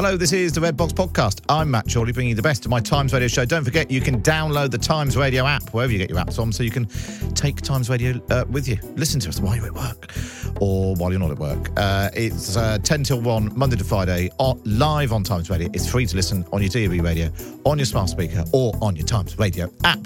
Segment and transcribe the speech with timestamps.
[0.00, 1.40] Hello, this is the Red Box Podcast.
[1.48, 3.44] I'm Matt Chorley, bringing you the best of my Times Radio show.
[3.44, 6.52] Don't forget, you can download the Times Radio app wherever you get your apps from,
[6.52, 6.86] so you can
[7.34, 8.78] take Times Radio uh, with you.
[8.94, 10.14] Listen to us while you're at work
[10.60, 11.70] or while you're not at work.
[11.76, 15.68] Uh, it's uh, 10 till 1, Monday to Friday, on, live on Times Radio.
[15.74, 17.28] It's free to listen on your DAB radio,
[17.64, 19.98] on your smart speaker, or on your Times Radio app.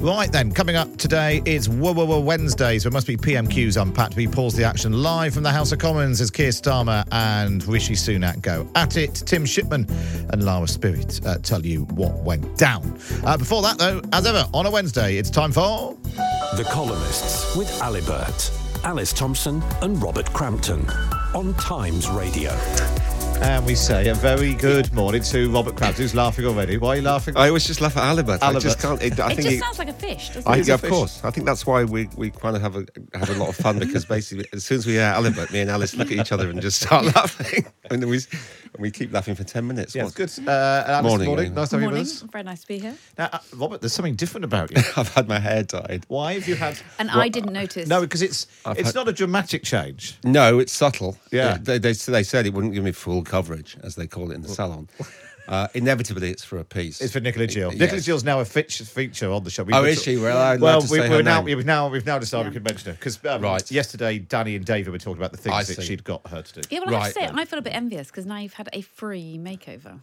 [0.00, 3.80] Right then, coming up today is Whoa Whoa Whoa Wednesday, so it must be PMQs
[3.82, 4.14] unpacked.
[4.14, 7.94] We pause the action live from the House of Commons as Keir Starmer and Rishi
[7.94, 9.16] Sunak go at it.
[9.26, 9.88] Tim Shipman
[10.30, 12.96] and Lara Spirit uh, tell you what went down.
[13.24, 15.96] Uh, before that, though, as ever, on a Wednesday, it's time for.
[16.54, 18.52] The Columnists with Alibert,
[18.84, 20.88] Alice Thompson, and Robert Crampton
[21.34, 22.56] on Times Radio.
[23.40, 26.76] And we say a very good morning to Robert Krabs, who's laughing already.
[26.76, 27.36] Why are you laughing?
[27.36, 28.42] I always just laugh at Alibert.
[28.42, 29.00] I just can't.
[29.00, 30.66] It, I It think just it- sounds like a fish, doesn't I, it?
[30.66, 30.90] yeah, of fish.
[30.90, 31.24] course.
[31.24, 32.84] I think that's why we, we kind of have a
[33.16, 35.70] have a lot of fun because basically, as soon as we hear Alibert, me and
[35.70, 39.36] Alice look at each other and just start laughing, and we and we keep laughing
[39.36, 39.94] for ten minutes.
[39.94, 40.48] Yeah, What- it's good.
[40.48, 41.54] Uh, Alice, Morning, morning.
[41.54, 42.02] Nice to have you Morning.
[42.04, 42.22] with us.
[42.22, 42.94] Very nice to be here.
[43.16, 44.82] Now, uh, Robert, there's something different about you.
[44.96, 46.04] I've had my hair dyed.
[46.08, 46.76] Why have you had?
[46.98, 47.88] And What- I didn't notice.
[47.88, 50.18] No, because it's I've it's had- not a dramatic change.
[50.24, 51.16] No, it's subtle.
[51.30, 51.56] Yeah.
[51.60, 54.42] they, they they said it wouldn't give me full coverage, as they call it in
[54.42, 54.88] the salon.
[55.46, 57.00] Uh, inevitably, it's for a piece.
[57.00, 57.70] It's for Nicola Gill.
[57.72, 57.80] Yes.
[57.80, 59.62] Nicola Gill's now a feature, feature on the show.
[59.62, 60.20] We Oh, were is t- she?
[60.22, 61.56] Well, I'd well, like to we, say we're her now name.
[61.56, 62.52] we've now we've now decided we Yeah.
[62.54, 63.70] could mention her because um, Right.
[63.70, 65.82] yesterday Danny and David were talking about the things I that see.
[65.86, 66.60] she'd got her to do.
[66.70, 67.30] Yeah, well, I have to say.
[67.32, 70.00] I feel a bit envious because now you've had a free makeover.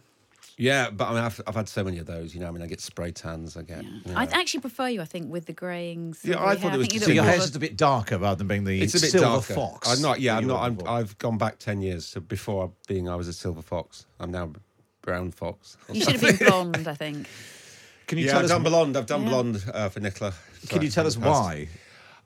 [0.56, 2.34] Yeah, but I mean, I've, I've had so many of those.
[2.34, 3.56] You know, I mean, I get spray tans.
[3.56, 3.84] I get.
[3.84, 4.14] you know.
[4.18, 6.14] I actually prefer you, I think, with the greying.
[6.22, 8.36] Yeah, silvery I thought it was you So your hair's just a bit darker rather
[8.36, 9.54] than being the It's a bit silver darker.
[9.54, 9.88] fox.
[9.90, 10.20] I'm not.
[10.20, 10.62] Yeah, I'm not.
[10.62, 12.06] I'm, I've gone back ten years.
[12.06, 14.06] So before being, I was a silver fox.
[14.18, 14.52] I'm now
[15.02, 15.76] brown fox.
[15.92, 17.28] You should have been blonde, I think.
[18.06, 18.50] Can you yeah, tell I've us?
[18.50, 18.96] done blonde.
[18.96, 19.28] I've done Yeah.
[19.28, 20.32] blonde uh, for Nicola.
[20.68, 21.42] Can you tell us in past.
[21.42, 21.68] why?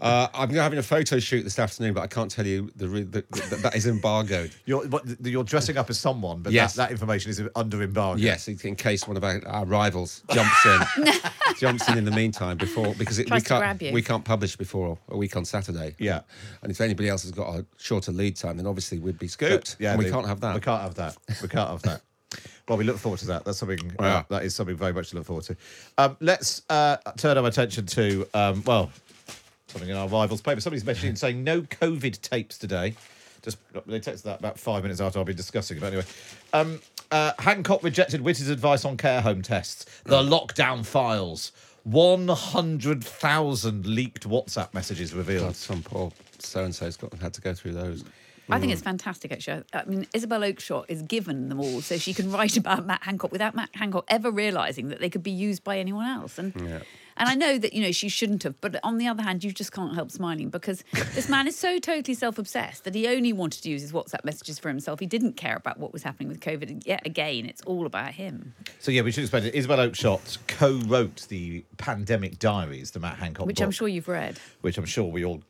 [0.00, 3.02] Uh, I'm having a photo shoot this afternoon, but I can't tell you the, re-
[3.02, 4.50] the, the that is embargoed.
[4.64, 6.74] You're what, you're dressing up as someone, but Yes.
[6.74, 8.18] that, that information is under embargo.
[8.20, 11.06] Yes, in in case one of our, our rivals jumps in,
[11.58, 15.16] jumps in in the meantime before because it, we can't we can't publish before a
[15.16, 15.94] week on Saturday.
[15.98, 16.20] Yeah.
[16.62, 19.76] and if anybody else has got a shorter lead time, then obviously we'd be scooped.
[19.78, 20.54] Yeah, and we they- can't have that.
[20.54, 21.16] We can't have that.
[21.42, 22.00] We can't have that.
[22.68, 23.44] Well, we look forward to that.
[23.44, 23.80] That's something.
[23.98, 25.56] Uh, that is something very much to look forward to.
[25.98, 28.92] Um, let's uh, turn our attention to um, well,
[29.70, 30.60] something in our rivals' paper.
[30.60, 32.94] Somebody's mentioning saying no COVID tapes today.
[33.42, 35.80] Just they texted that about five minutes after I've been discussing it.
[35.80, 36.04] But anyway,
[36.52, 39.86] um, uh, Hancock rejected Whitty's advice on care home tests.
[40.04, 41.52] The lockdown files.
[41.84, 45.46] One hundred thousand leaked WhatsApp messages revealed.
[45.46, 48.04] God, some poor so and so's got had to go through those.
[48.50, 48.60] I Mm.
[48.60, 49.62] think it's fantastic, actually.
[49.72, 53.32] I mean, Isabel Oakeshott is given them all so she can write about Matt Hancock
[53.32, 56.36] without Matt Hancock ever realising that they could be used by anyone else.
[56.38, 56.80] And Yeah.
[57.20, 59.52] And I know that, you know, she shouldn't have, but on the other hand, you
[59.52, 60.82] just can't help smiling because
[61.14, 64.58] this man is so totally self-obsessed that he only wanted to use his WhatsApp messages
[64.58, 64.98] for himself.
[64.98, 66.70] He didn't care about what was happening with COVID.
[66.70, 68.54] And yet again, it's all about him.
[68.78, 69.54] So yeah, we should explain it.
[69.54, 74.38] Isabel Oakeshott co-wrote the Pandemic Diaries, the Matt Hancock Which book, I'm sure you've read.
[74.62, 75.42] which I'm sure we all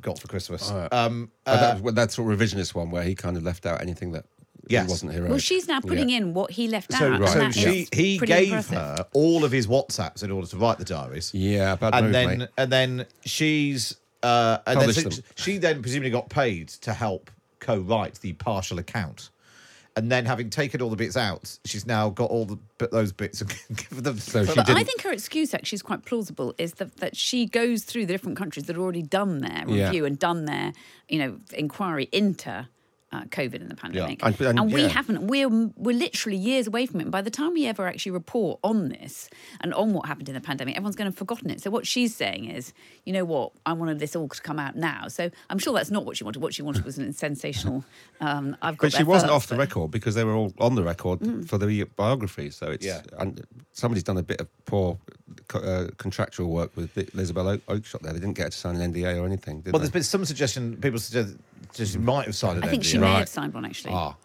[0.00, 0.70] got for Christmas.
[0.70, 3.66] Uh, um, uh, that, well, that sort of revisionist one where he kind of left
[3.66, 4.26] out anything that
[4.68, 4.86] Yes.
[4.86, 5.30] he wasn't heroic.
[5.30, 6.16] Well, she's now putting Yeah.
[6.18, 7.22] in what he left so, out.
[7.36, 8.74] and so she he gave impressive.
[8.76, 12.12] her all of his WhatsApps in order to write the diaries, Yeah, bad and move,
[12.12, 12.48] then mate.
[12.58, 17.30] and then she's uh, and then so she then presumably got paid to help
[17.60, 19.30] co-write the partial account.
[19.98, 23.12] and then having taken all the bits out, she's now got all the bit- those
[23.12, 24.18] bits and given them.
[24.18, 26.54] So she But I think her excuse actually is quite plausible.
[26.58, 29.86] Is that that she goes through the different countries that have already done their Yeah.
[29.86, 30.72] review and done their
[31.08, 32.68] you know inquiry into.
[33.12, 34.88] Uh, COVID and the pandemic, And- and- we yeah.
[34.88, 35.28] haven't.
[35.28, 37.04] We're we're literally years away from it.
[37.04, 39.30] And by the time we ever actually report on this
[39.60, 41.62] and on what happened in the pandemic, everyone's going to have forgotten it.
[41.62, 42.72] So what she's saying is,
[43.04, 45.06] you know what, I wanted this all to come out now.
[45.06, 46.42] So I'm sure that's not what she wanted.
[46.42, 47.84] What she wanted was an sensational.
[48.20, 48.86] Um, I've got.
[48.90, 51.48] But she wasn't first, off the record because they were all on the record Mm.
[51.48, 52.50] for the biography.
[52.50, 53.02] So it's Yeah.
[53.20, 53.40] and
[53.72, 54.98] somebody's done a bit of poor
[55.46, 58.12] co- uh, contractual work with Elizabeth Oak- Oakeshott there.
[58.12, 59.60] They didn't get her to sign an NDA or anything.
[59.60, 59.84] Did Well, they?
[59.84, 60.76] there's been some suggestion.
[60.78, 61.36] People suggest
[61.76, 63.18] that she might have signed an I think she may Right.
[63.20, 63.92] have signed one actually.
[63.94, 64.16] ah,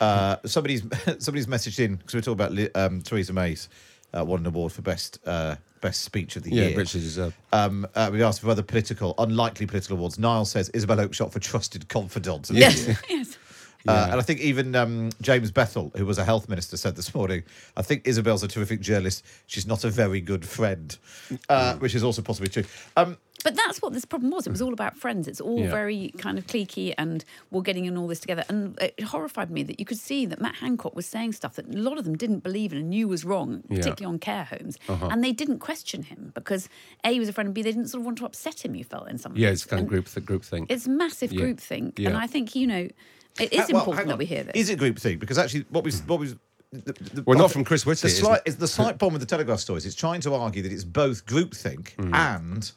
[0.00, 0.82] Uh, somebody's
[1.18, 3.68] somebody's messaged in because we're talking about Li- um, Theresa May's
[4.16, 6.74] uh, won an award for best uh, best speech of the yeah, year.
[6.74, 7.36] British deserve.
[7.52, 10.18] Um, uh, we asked for other political, unlikely political awards.
[10.18, 12.50] Niall says Isabel Oakeshott for trusted confidant.
[12.52, 13.36] Yes, yes.
[13.88, 17.14] Uh, and I think even um, James Bethell, who was a health minister, said this
[17.14, 17.42] morning,
[17.76, 19.24] I think Isabel's a terrific journalist.
[19.46, 20.96] She's not a very good friend,
[21.48, 22.64] uh, which is also possibly true.
[22.96, 24.46] Um, But that's what this problem was.
[24.46, 25.26] It was all about friends.
[25.26, 25.70] It's all Yeah.
[25.70, 28.44] very kind of cliquey, and we're getting in all this together.
[28.48, 31.66] And it horrified me that you could see that Matt Hancock was saying stuff that
[31.66, 33.78] a lot of them didn't believe in and knew was wrong, Yeah.
[33.78, 34.78] particularly on care homes.
[34.88, 35.08] Uh-huh.
[35.10, 36.68] And they didn't question him because
[37.02, 38.76] A, he was a friend, and B, they didn't sort of want to upset him,
[38.76, 39.40] you felt, in some way.
[39.40, 39.62] Yeah, ways.
[39.62, 40.66] it's kind of group th- group thing.
[40.68, 41.40] It's massive Yeah.
[41.40, 41.98] groupthink.
[41.98, 42.10] Yeah.
[42.10, 42.86] And I think, you know,
[43.40, 44.52] it is Uh, well, important that we hear this.
[44.54, 45.18] Is it group thing?
[45.18, 46.36] Because actually, what was what was.
[46.72, 48.58] The, the, Well, not from Chris Whitty, The slight, it?
[48.58, 49.84] the slight problem with the Telegraph stories.
[49.84, 52.14] It's trying to argue that it's both groupthink Mm.
[52.14, 52.72] and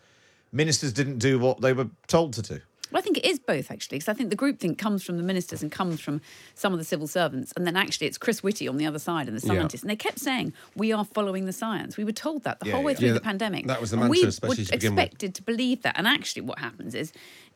[0.51, 2.59] ministers didn't do what they were told to do.
[2.91, 5.23] Well, I think it is both actually, because I think the groupthink comes from the
[5.23, 6.19] ministers and comes from
[6.55, 9.27] some of the civil servants, and then actually it's Chris Whitty on the other side
[9.29, 9.53] and the Yeah.
[9.53, 11.95] scientists, and they kept saying we are following the science.
[11.95, 12.97] We were told that the Yeah, whole way yeah.
[12.97, 13.67] through Yeah, the that- pandemic.
[13.67, 15.03] that was the And mantra, we especially were to begin with.
[15.05, 17.13] expected to believe that, and actually what happens is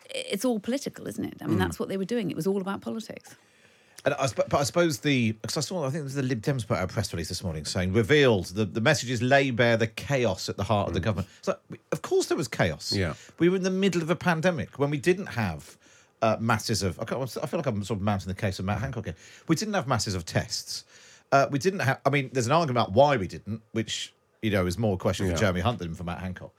[0.10, 1.36] it's all political, isn't it?
[1.42, 1.50] I Mm.
[1.50, 2.30] mean, that's what they were doing.
[2.30, 3.36] It was all about politics.
[4.06, 6.42] And I, but I suppose the because I saw I think it was the Lib
[6.42, 9.76] Dems put out a press release this morning saying revealed the the messages lay bare
[9.76, 11.28] the chaos at the heart of the government.
[11.40, 11.60] It's like,
[11.92, 12.92] of course there was chaos.
[12.92, 12.98] Mm.
[12.98, 13.14] Yeah.
[13.40, 15.76] we were in the middle of a pandemic when we didn't have
[16.22, 16.98] uh, masses of.
[17.00, 19.16] I, I feel like I'm sort of mounting the case of Matt Hancock here.
[19.50, 20.86] We didn't have masses of tests.
[21.34, 22.00] Uh, we didn't have.
[22.06, 24.98] I mean, there's an argument about why we didn't, which you know is more a
[24.98, 25.34] question Yeah.
[25.34, 26.54] for Jeremy Hunt than for Matt Hancock.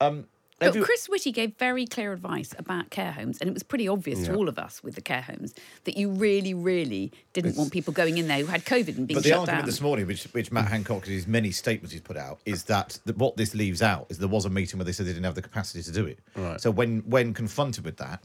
[0.00, 0.26] Um,
[0.60, 3.88] But every- Chris Whitty gave very clear advice about care homes, and it was pretty
[3.88, 5.54] obvious to all of us with the care homes
[5.84, 9.16] that you really, really didn't want people going in there who had COVID and being
[9.16, 9.66] But the argument down.
[9.66, 12.98] this morning, which which Matt Hancock, in his many statements he's put out, is that,
[13.06, 15.24] that what this leaves out is there was a meeting where they said they didn't
[15.24, 16.18] have the capacity to do it.
[16.36, 16.60] Right.
[16.60, 18.22] So when when confronted with that,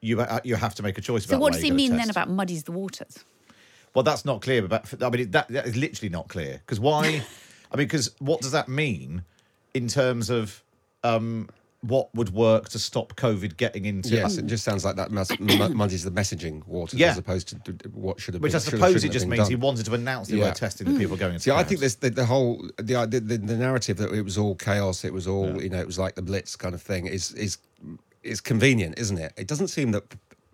[0.00, 1.40] you uh, you have to make a choice so about.
[1.42, 3.24] what where does he you're gonna mean then about muddies the waters?
[3.94, 4.66] Well, that's not clear.
[4.66, 7.22] But I mean, that that is literally not clear because why?
[7.72, 9.22] I mean, because what does that mean
[9.74, 10.62] in terms of
[11.04, 11.48] um,
[11.82, 14.08] what would work to stop COVID getting into?
[14.08, 17.10] Yes, it just sounds like that mus- m- muddies the messaging waters Yeah.
[17.12, 18.56] as opposed to d- d- what should have Which been.
[18.58, 20.48] Which I suppose it shouldn't just been means he wanted to announce they Yeah.
[20.48, 21.44] were testing the people going into.
[21.44, 24.36] See, I think this the, the whole the, the the the narrative that it was
[24.36, 27.06] all chaos, it was all you know, it was like the Blitz kind of thing
[27.06, 27.58] is is
[28.24, 29.32] is convenient, isn't it?
[29.36, 30.02] It doesn't seem that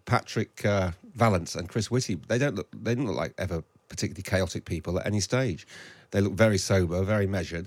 [0.04, 4.22] Patrick uh, Vallance and Chris Whitty they don't look they didn't look like ever particularly
[4.22, 5.66] chaotic people at any stage.
[6.10, 7.66] They look very sober, very measured.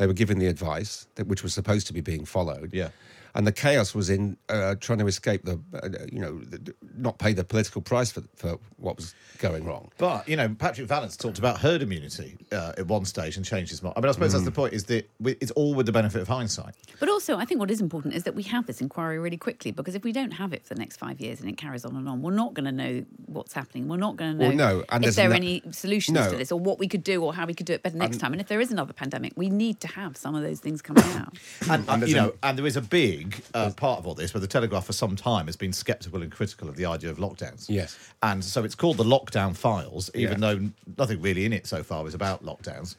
[0.00, 2.70] They were given the advice that, which was supposed to be being followed.
[2.72, 2.88] Yeah.
[3.34, 7.18] And the chaos was in uh, trying to escape the, uh, you know, the, not
[7.18, 9.90] pay the political price for, for what was going wrong.
[9.98, 13.70] But you know, Patrick Vallance talked about herd immunity uh, at one stage and changed
[13.70, 13.94] his mind.
[13.96, 16.20] I mean, I suppose that's the point: is that we- it's all with the benefit
[16.20, 16.74] of hindsight.
[16.98, 19.70] But also, I think what is important is that we have this inquiry really quickly
[19.70, 21.96] because if we don't have it for the next five years and it carries on
[21.96, 23.88] and on, we're not going to know what's happening.
[23.88, 26.16] We're not going to know Well, no, and if there's there are no- any solutions
[26.16, 26.30] No.
[26.30, 28.18] to this or what we could do or how we could do it better next
[28.18, 28.32] time.
[28.32, 31.04] And if there is another pandemic, we need to have some of those things coming
[31.14, 31.36] out.
[31.68, 33.19] And, uh, there's you know, and there is a big
[33.54, 36.30] uh, part of all this where the Telegraph for some time has been sceptical and
[36.32, 37.66] critical of the idea of lockdowns.
[37.68, 37.96] Yes.
[38.22, 40.54] and so it's called the lockdown files, even Yeah.
[40.54, 42.96] though nothing really in it so far is about lockdowns,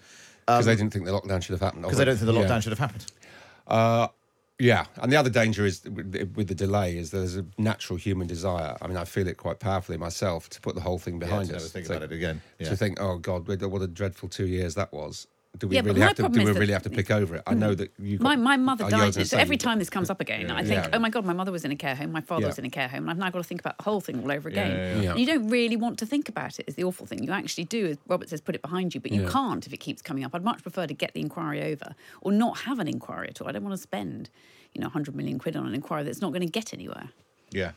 [0.48, 1.84] Because they didn't think the lockdown should have happened.
[1.84, 2.46] because they don't think the Yeah.
[2.48, 3.06] lockdown should have happened.
[4.60, 8.78] Yeah, and the other danger is with the delay is there's a natural human desire.
[8.80, 11.56] I mean, I feel it quite powerfully myself to put the whole thing behind to
[11.56, 11.64] us.
[11.64, 12.42] never think about it again.
[12.60, 12.70] Yeah.
[12.70, 15.26] To think, oh God, what a dreadful two years that was.
[15.58, 16.30] Do we Yeah, really have to?
[16.30, 17.16] Do we really have to pick mm.
[17.18, 17.44] over it?
[17.46, 18.20] I know that you.
[18.20, 19.14] My, my mother died.
[19.28, 20.90] So every time this comes up again, I think, Yeah.
[20.94, 22.48] oh my God, my mother was in a care home, my father Yeah.
[22.48, 24.24] was in a care home, and I've now got to think about the whole thing
[24.24, 24.72] all over again.
[24.72, 25.12] yeah, yeah.
[25.12, 27.22] And you don't really want to think about it, is the awful thing.
[27.24, 29.30] You actually do, as Robert says, put it behind you, but you Yeah.
[29.30, 30.34] can't if it keeps coming up.
[30.34, 33.50] I'd much prefer to get the inquiry over or not have an inquiry at all.
[33.50, 34.30] I don't want to spend,
[34.74, 37.10] you know, 100 million quid on an inquiry that's not going to get anywhere.
[37.52, 37.72] Yeah,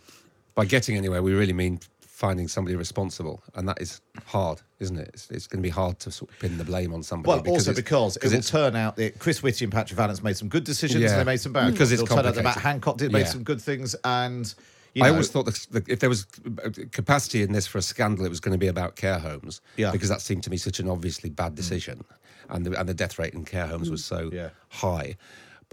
[0.54, 1.80] By getting anywhere, we really mean
[2.14, 5.10] finding somebody responsible, and that is hard, isn't it?
[5.12, 7.42] It's, it's going to be hard to sort of pin the blame on somebody.
[7.42, 10.36] well, also because it will it's turn out that Chris Whitty and Patrick Vallance made
[10.36, 11.10] some good decisions Yeah.
[11.10, 11.72] and they made some bad.
[11.72, 12.58] Because it's It'll turn out that Matt.
[12.58, 14.54] Hancock did make some good things and.
[14.94, 16.24] you I always thought the, if there was
[16.92, 19.60] capacity in this for a scandal, it was going to be about care homes.
[19.76, 19.90] Yeah.
[19.90, 22.54] Because that seemed to me such an obviously bad decision, mm.
[22.54, 24.04] and the and the death rate in care homes was mm.
[24.04, 24.50] so Yeah.
[24.68, 25.16] high.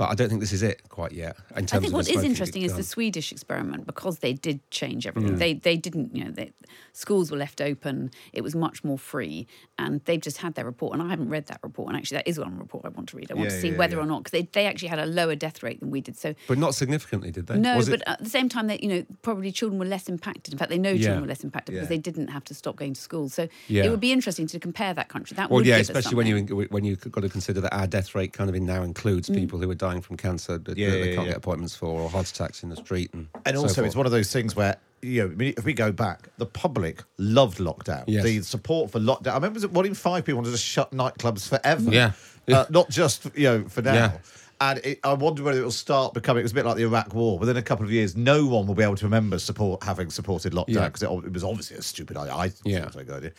[0.02, 1.38] But I don't think this is it quite yet.
[1.56, 4.58] In terms I think of what is interesting is the Swedish experiment because they did
[4.72, 5.10] change Mm.
[5.10, 5.36] everything.
[5.38, 6.54] They they didn't, you know, they,
[6.94, 8.10] schools were left open.
[8.34, 9.46] It was much more free,
[9.78, 10.94] and they've just had their report.
[10.96, 11.90] And I haven't read that report.
[11.90, 13.30] And actually, that is one report I want to read.
[13.30, 15.06] I want Yeah, to see yeah, whether or not because they, they actually had a
[15.06, 16.18] lower death rate than we did.
[16.18, 17.60] So But not significantly, did they?
[17.60, 18.08] no, Was but it?
[18.08, 20.52] at the same time, that you know, probably children were less impacted.
[20.52, 22.96] In fact, they know children were less impacted because they didn't have to stop going
[22.96, 23.30] to school.
[23.30, 25.36] So it would be interesting to compare that country.
[25.36, 28.34] That Well, yeah, especially when you when you've got to consider that our death rate
[28.34, 29.36] kind of in now includes Mm.
[29.36, 31.34] people who are dying from cancer that, Yeah, that yeah, they can't yeah.
[31.34, 33.88] get appointments for, or heart attacks in the street, and And so also, forth.
[33.88, 36.46] it's one of those things where you know, I mean, if we go back, the
[36.46, 38.04] public loved lockdown.
[38.08, 38.24] Yes.
[38.24, 39.32] The support for lockdown.
[39.32, 41.90] I remember it one in five people wanted to shut nightclubs forever.
[41.92, 42.12] Yeah.
[42.48, 44.14] Uh, not just you know for now.
[44.60, 46.42] And it, I wonder whether it will start becoming.
[46.42, 47.40] It was a bit like the Iraq War.
[47.40, 50.54] Within a couple of years, no one will be able to remember support having supported
[50.54, 52.34] lockdown because it, it was obviously a stupid idea.
[52.36, 52.80] I Yeah.
[52.82, 53.32] it was a good idea.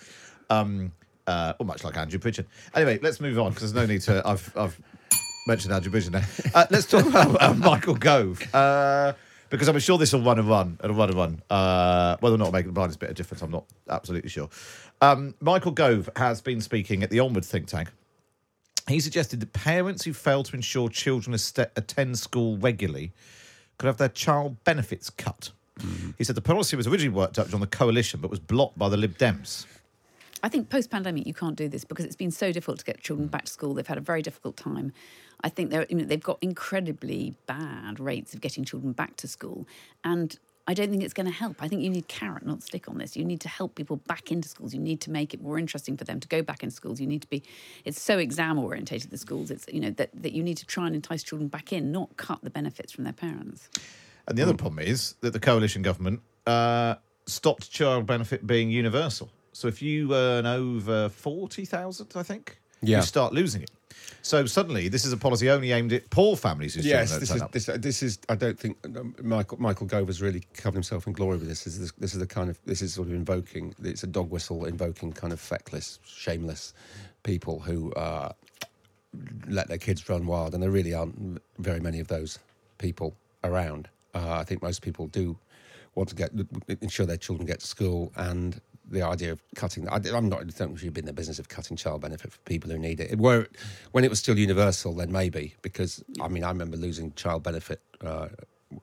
[0.51, 0.91] Um,
[1.29, 2.45] uh, well, much like Andrew Pigeon.
[2.75, 4.21] Anyway, let's move on because there's no need to.
[4.27, 4.81] I've I've
[5.47, 6.23] mentioned Pigeon now.
[6.55, 8.43] Uh, let's talk about uh, Michael Gove.
[8.55, 9.13] Uh,
[9.49, 11.43] because I'm sure this will run and run and run and run.
[11.51, 14.49] Uh, whether or not it'll make the brightest bit of difference, I'm not absolutely sure.
[15.01, 17.91] Um, Michael Gove has been speaking at the Onward think tank.
[18.89, 21.35] He suggested that parents who fail to ensure children
[21.77, 23.13] attend school regularly
[23.79, 25.51] could have their child benefits cut.
[26.19, 28.89] He said the policy was originally worked up on the coalition, but was blocked by
[28.89, 29.67] the Lib Dems.
[30.43, 33.01] I think post pandemic you can't do this because it's been so difficult to get
[33.01, 33.75] children back to school.
[33.75, 34.93] They've had a very difficult time.
[35.45, 39.29] I think they're you know, they've got incredibly bad rates of getting children back to
[39.29, 39.67] school,
[40.05, 41.57] and I don't think it's going to help.
[41.61, 43.17] I think you need carrot, not stick on this.
[43.17, 44.73] You need to help people back into schools.
[44.73, 47.01] You need to make it more interesting for them to go back into schools.
[47.01, 47.43] You need to be.
[47.85, 49.11] It's so exam orientated.
[49.11, 49.51] The schools.
[49.51, 52.17] It's you know that that you need to try and entice children back in, not
[52.17, 53.69] cut the benefits from their parents.
[54.29, 56.95] And the other problem is that the coalition government uh,
[57.27, 59.31] stopped child benefit being universal.
[59.53, 62.99] So if you earn over 40,000, I think, Yeah.
[62.99, 63.71] you start losing it.
[64.23, 67.67] So suddenly, this is a policy only aimed at poor families Yes, this is, this,
[67.67, 68.19] this is.
[68.29, 71.65] I don't think um, Michael Michael Gove has really covered himself in glory with this.
[71.65, 73.75] This is this is the kind of this is sort of invoking.
[73.83, 76.73] It's a dog whistle invoking kind of feckless, shameless
[77.25, 78.33] people who uh,
[79.49, 82.39] let their kids run wild, and there really aren't very many of those
[82.79, 83.89] people around.
[84.15, 85.37] Uh, I think most people do
[85.97, 86.31] want to get
[86.81, 88.61] ensure their children get to school, and
[88.93, 89.89] the idea of cutting.
[89.89, 90.41] I, I'm not.
[90.41, 93.01] I don't we've been in the business of cutting child benefit for people who need
[93.01, 93.11] it.
[93.11, 93.49] it were
[93.93, 97.81] when it was still universal, then maybe because I mean I remember losing child benefit.
[98.01, 98.29] Uh,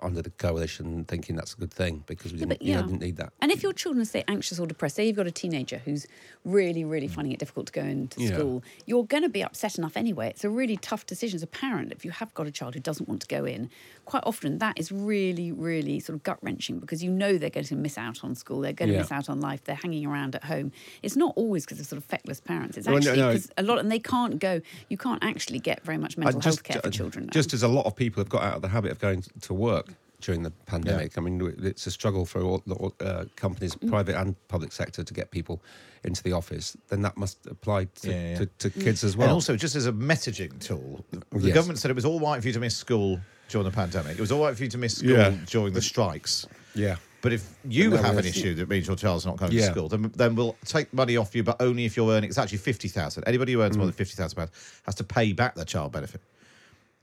[0.01, 2.81] under the coalition, thinking that's a good thing because we Yeah, didn't, but you know,
[2.83, 3.33] didn't need that.
[3.41, 6.07] And if your children are, say, anxious or depressed, say you've got a teenager who's
[6.45, 7.11] really, really mm.
[7.11, 8.33] finding it difficult to go into Yeah.
[8.33, 10.29] school, you're going to be upset enough anyway.
[10.29, 11.91] It's a really tough decision as a parent.
[11.91, 13.69] If you have got a child who doesn't want to go in,
[14.05, 17.65] quite often that is really, really sort of gut wrenching because you know they're going
[17.65, 19.01] to miss out on school, they're going to Yeah.
[19.01, 20.71] miss out on life, they're hanging around at home.
[21.03, 22.77] It's not always because of sort of feckless parents.
[22.77, 23.27] It's Well, no, actually no.
[23.33, 26.63] because a lot, and they can't go, you can't actually get very much mental health
[26.63, 27.25] care for children.
[27.25, 27.31] now.
[27.31, 29.53] Just as a lot of people have got out of the habit of going to
[29.53, 29.78] work
[30.21, 31.17] during the pandemic.
[31.17, 33.89] I mean, it's a struggle for all, all, uh, companies, Mm.
[33.89, 35.61] private and public sector, to get people
[36.03, 36.75] into the office.
[36.89, 38.37] Then that must apply to, Yeah, yeah.
[38.39, 38.83] to, to Mm.
[38.83, 39.27] kids as well.
[39.27, 41.53] And also, just as a messaging tool, the Yes.
[41.55, 44.13] government said it was all right for you to miss school during the pandemic.
[44.17, 45.35] It was all right for you to miss school Yeah.
[45.47, 46.45] during the strikes.
[46.75, 46.97] yeah.
[47.21, 50.09] But if you have an issue that means your child's not going to school, then,
[50.15, 52.29] then we'll take money off you, but only if you're earning.
[52.29, 53.25] It's actually fifty thousand.
[53.27, 53.79] Anybody who earns Mm.
[53.79, 54.51] more than fifty thousand pounds
[54.83, 56.21] has to pay back their child benefit.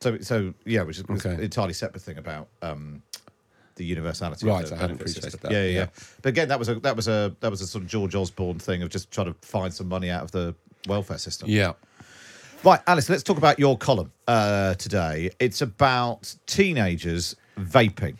[0.00, 1.34] So, so yeah, which is Okay.
[1.34, 3.02] an entirely separate thing about um,
[3.76, 4.46] the universality.
[4.46, 5.86] Right, of the I hadn't appreciated that, Yeah, yeah, yeah.
[6.22, 8.58] But again, that was a that was a that was a sort of George Osborne
[8.58, 10.54] thing of just trying to find some money out of the
[10.86, 11.48] welfare system.
[11.48, 11.72] Yeah.
[12.64, 15.30] Right, Alice, let's talk about your column uh, today.
[15.38, 18.16] It's about teenagers vaping.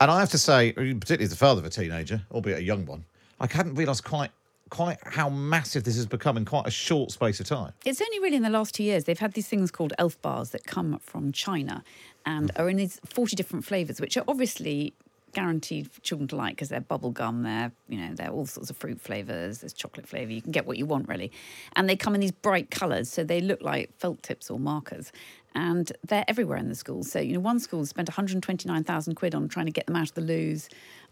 [0.00, 2.86] And I have to say, particularly as the father of a teenager, albeit a young
[2.86, 3.04] one,
[3.40, 4.30] I hadn't realised quite
[4.70, 7.72] quite how massive this has become in quite a short space of time.
[7.84, 10.50] It's only really in the last two years they've had these things called elf bars
[10.50, 11.84] that come from China
[12.24, 12.60] and mm.
[12.60, 14.94] are in these 40 different flavours, which are obviously
[15.36, 18.70] guaranteed for children to like because they're bubble gum, they're, you know, they're all sorts
[18.70, 21.30] of fruit flavours, there's chocolate flavour, you can get what you want really.
[21.76, 25.12] And they come in these bright colours, so they look like felt tips or markers.
[25.54, 27.10] And they're everywhere in the schools.
[27.10, 30.14] So, you know, one school spent 129,000 quid on trying to get them out of
[30.14, 30.68] the loos.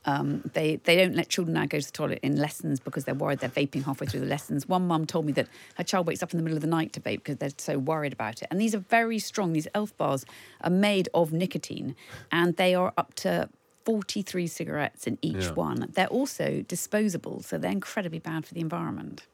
[0.06, 3.14] Um, they they don't let children now go to the toilet in lessons because they're
[3.14, 4.68] worried they're vaping halfway through the lessons.
[4.68, 6.92] One mum told me that her child wakes up in the middle of the night
[6.94, 8.48] to vape because they're so worried about it.
[8.50, 9.52] And these are very strong.
[9.54, 10.26] These elf bars
[10.60, 11.96] are made of nicotine,
[12.30, 13.48] and they are up to
[13.86, 15.52] 43 cigarettes in each Yeah.
[15.52, 15.88] one.
[15.92, 19.26] They're also disposable, so they're incredibly bad for the environment.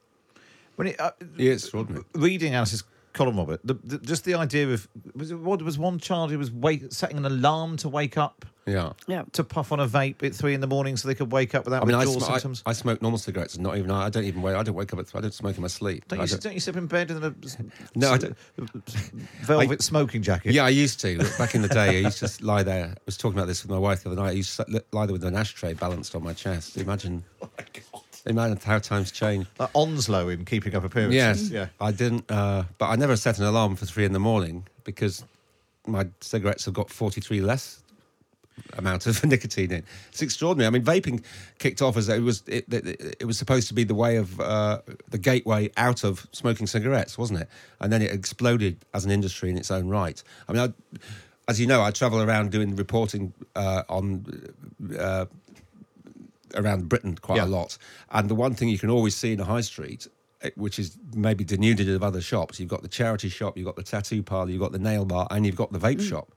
[0.77, 2.05] When it, uh, Yeah, it's extraordinary.
[2.15, 3.61] reading Alice's column, Robert.
[3.65, 6.85] The, the, just the idea of was it what was one child who was wake,
[6.93, 8.93] setting an alarm to wake up Yeah.
[9.09, 9.25] Yeah.
[9.33, 11.65] to puff on a vape at three in the morning so they could wake up
[11.65, 12.63] without I mean, I, withdrawal sm- I, symptoms.
[12.67, 13.59] I smoke normal cigarettes.
[13.59, 13.91] Not even.
[13.91, 14.55] I don't even wait.
[14.55, 14.99] I don't wake up.
[15.01, 16.07] At, I don't smoke in my sleep.
[16.09, 17.35] don't, you, don't you sit in bed in a
[17.97, 18.37] No, I don't.
[19.43, 20.53] velvet smoking jacket?
[20.53, 21.19] Yeah, I used to.
[21.39, 22.87] Back in the day, I used to lie there.
[22.97, 24.29] I was talking about this with my wife the other night.
[24.29, 26.77] I used to lie there with an ashtray balanced on my chest.
[26.77, 27.25] Imagine.
[27.90, 27.90] Oh
[28.27, 29.47] Imagine how times change.
[29.59, 31.15] Like Onslow in Keeping Up Appearances.
[31.15, 31.51] Yes.
[31.51, 31.67] Yeah.
[31.81, 35.25] I didn't, uh, but I never set an alarm for three in the morning because
[35.87, 37.83] my cigarettes have got 43 less
[38.77, 39.85] amount of nicotine in.
[40.11, 40.67] It's extraordinary.
[40.67, 41.25] I mean, vaping
[41.59, 44.41] kicked off as it was it, it, it was supposed to be the way of
[44.41, 47.49] uh, the gateway out of smoking cigarettes, wasn't it?
[47.81, 50.23] And then it exploded as an industry in its own right.
[50.49, 50.99] I mean, I,
[51.49, 54.53] as you know, I travel around doing reporting uh, on.
[54.99, 55.27] Uh,
[56.55, 57.45] around Britain quite Yeah.
[57.45, 57.79] a lot.
[58.11, 60.07] And the one thing you can always see in a high street,
[60.43, 63.77] eh, which is maybe denuded of other shops, you've got the charity shop, you've got
[63.77, 66.33] the tattoo parlour, you've got the nail bar, and you've got the vape shop,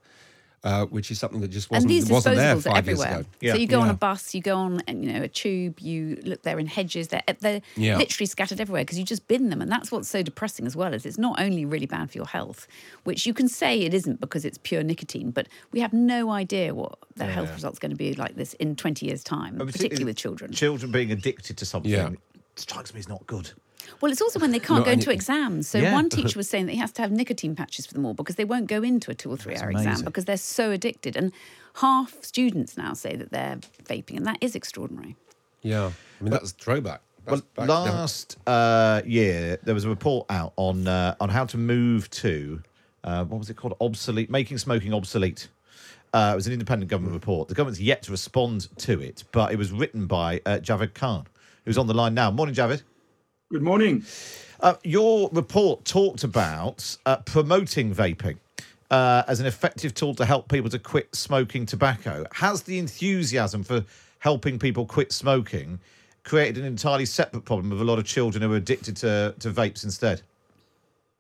[0.64, 1.76] uh, which is something that just Mm.
[1.78, 3.20] and wasn't, these wasn't there disposables are five years everywhere.
[3.22, 3.30] ago.
[3.42, 3.54] Yeah.
[3.54, 6.22] So you go on a bus, you go on, and you know, a tube, you
[6.24, 7.10] look there in hedges.
[7.10, 7.98] They're they're Yeah.
[7.98, 10.94] literally scattered everywhere because you just bin them, and that's what's so depressing as well.
[10.94, 12.68] Is it's not only really bad for your health,
[13.04, 16.74] which you can say it isn't because it's pure nicotine, but we have no idea
[16.74, 20.06] what the health results going to be like this in twenty years' time, And particularly
[20.06, 20.52] with children.
[20.54, 22.10] Children being addicted to something Yeah.
[22.56, 23.52] strikes me as not good.
[24.02, 25.68] Well, it's also when they can't Not go any- into exams.
[25.68, 25.94] So Yeah.
[25.94, 28.36] one teacher was saying that he has to have nicotine patches for them all because
[28.36, 31.16] they won't go into a two or three hour exam because they're so addicted.
[31.16, 31.32] And
[31.76, 35.16] half students now say that they're vaping, and that is extraordinary.
[35.62, 35.92] Yeah.
[36.20, 37.02] I mean, that's a throwback.
[37.26, 41.58] That's Well, last uh, year there was a report out on uh, on how to
[41.58, 42.62] move to
[43.06, 43.76] uh, what was it called?
[43.80, 45.48] Obsolete, making smoking obsolete.
[46.14, 47.48] Uh, it was an independent government report.
[47.48, 51.26] The government's yet to respond to it, but it was written by uh, Javed Khan,
[51.66, 52.30] who's on the line now.
[52.30, 52.84] Morning, Javed.
[53.54, 54.04] Good morning.
[54.62, 58.38] Uh, your report talked about uh, promoting vaping
[58.90, 62.26] uh, as an effective tool to help people to quit smoking tobacco.
[62.32, 63.86] Has the enthusiasm for
[64.18, 65.80] helping people quit smoking
[66.24, 69.52] created an entirely separate problem of a lot of children who are addicted to, to
[69.52, 70.24] vapes instead?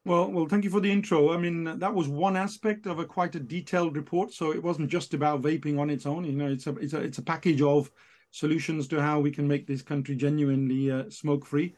[0.03, 1.35] Well, well, thank you for the intro.
[1.35, 4.33] I mean, that was one aspect of a quite a detailed report.
[4.33, 6.25] So it wasn't just about vaping on its own.
[6.25, 7.91] You know, it's a it's a it's a package of
[8.31, 11.75] solutions to how we can make this country genuinely uh, smoke free.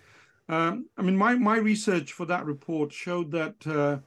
[0.47, 3.97] Um, I mean, my my research for that report showed that uh,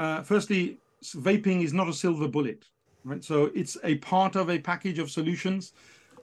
[0.00, 2.64] uh, firstly, vaping is not a silver bullet,
[3.04, 3.24] right?
[3.24, 5.72] So it's a part of a package of solutions.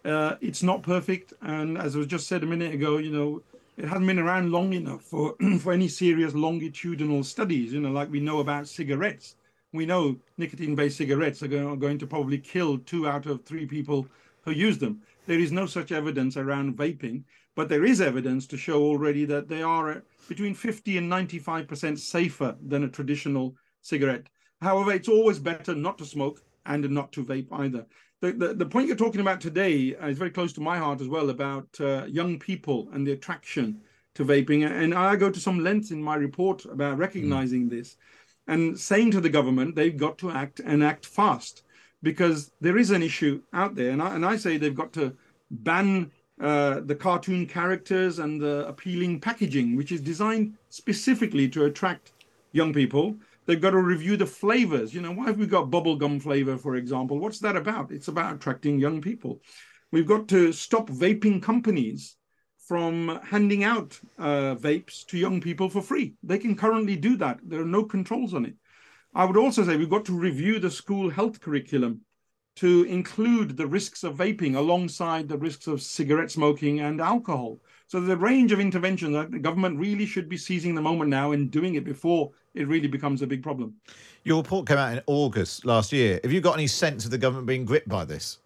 [0.05, 3.41] Uh, it's not perfect, and as I was just said a minute ago, you know,
[3.77, 7.73] it hasn't been around long enough for for any serious longitudinal studies.
[7.73, 9.35] You know, like we know about cigarettes.
[9.71, 13.65] We know nicotine-based cigarettes are going, are going to probably kill two out of three
[13.65, 14.05] people
[14.43, 15.01] who use them.
[15.25, 17.23] There is no such evidence around vaping,
[17.55, 21.67] but there is evidence to show already that they are uh, between 50 and 95
[21.67, 24.27] percent safer than a traditional cigarette.
[24.61, 27.85] However, it's always better not to smoke and not to vape either.
[28.21, 31.01] The, the, the point you're talking about today uh, is very close to my heart
[31.01, 33.81] as well about uh, young people and the attraction
[34.15, 34.65] to vaping.
[34.65, 37.97] And I go to some lengths in my report about recognizing this
[38.47, 41.63] and saying to the government they've got to act and act fast
[42.01, 43.91] because there is an issue out there.
[43.91, 45.13] And I, and I say they've got to
[45.51, 52.13] ban uh, the cartoon characters and the appealing packaging, which is designed specifically to attract
[52.51, 53.15] young people.
[53.45, 54.93] They've got to review the flavors.
[54.93, 57.19] You know, why have we got bubblegum flavor, for example?
[57.19, 57.91] What's that about?
[57.91, 59.41] It's about attracting young people.
[59.91, 62.15] We've got to stop vaping companies
[62.57, 66.15] from handing out uh, vapes to young people for free.
[66.23, 67.39] They can currently do that.
[67.43, 68.55] There are no controls on it.
[69.13, 72.01] I would also say we've got to review the school health curriculum
[72.55, 77.59] to include the risks of vaping alongside the risks of cigarette smoking and alcohol.
[77.87, 81.09] So there's a range of interventions that the government really should be seizing the moment
[81.09, 83.75] now and doing it before it really becomes a big problem.
[84.23, 86.19] Your report came out in August last year.
[86.23, 88.37] Have you got any sense of the government being gripped by this?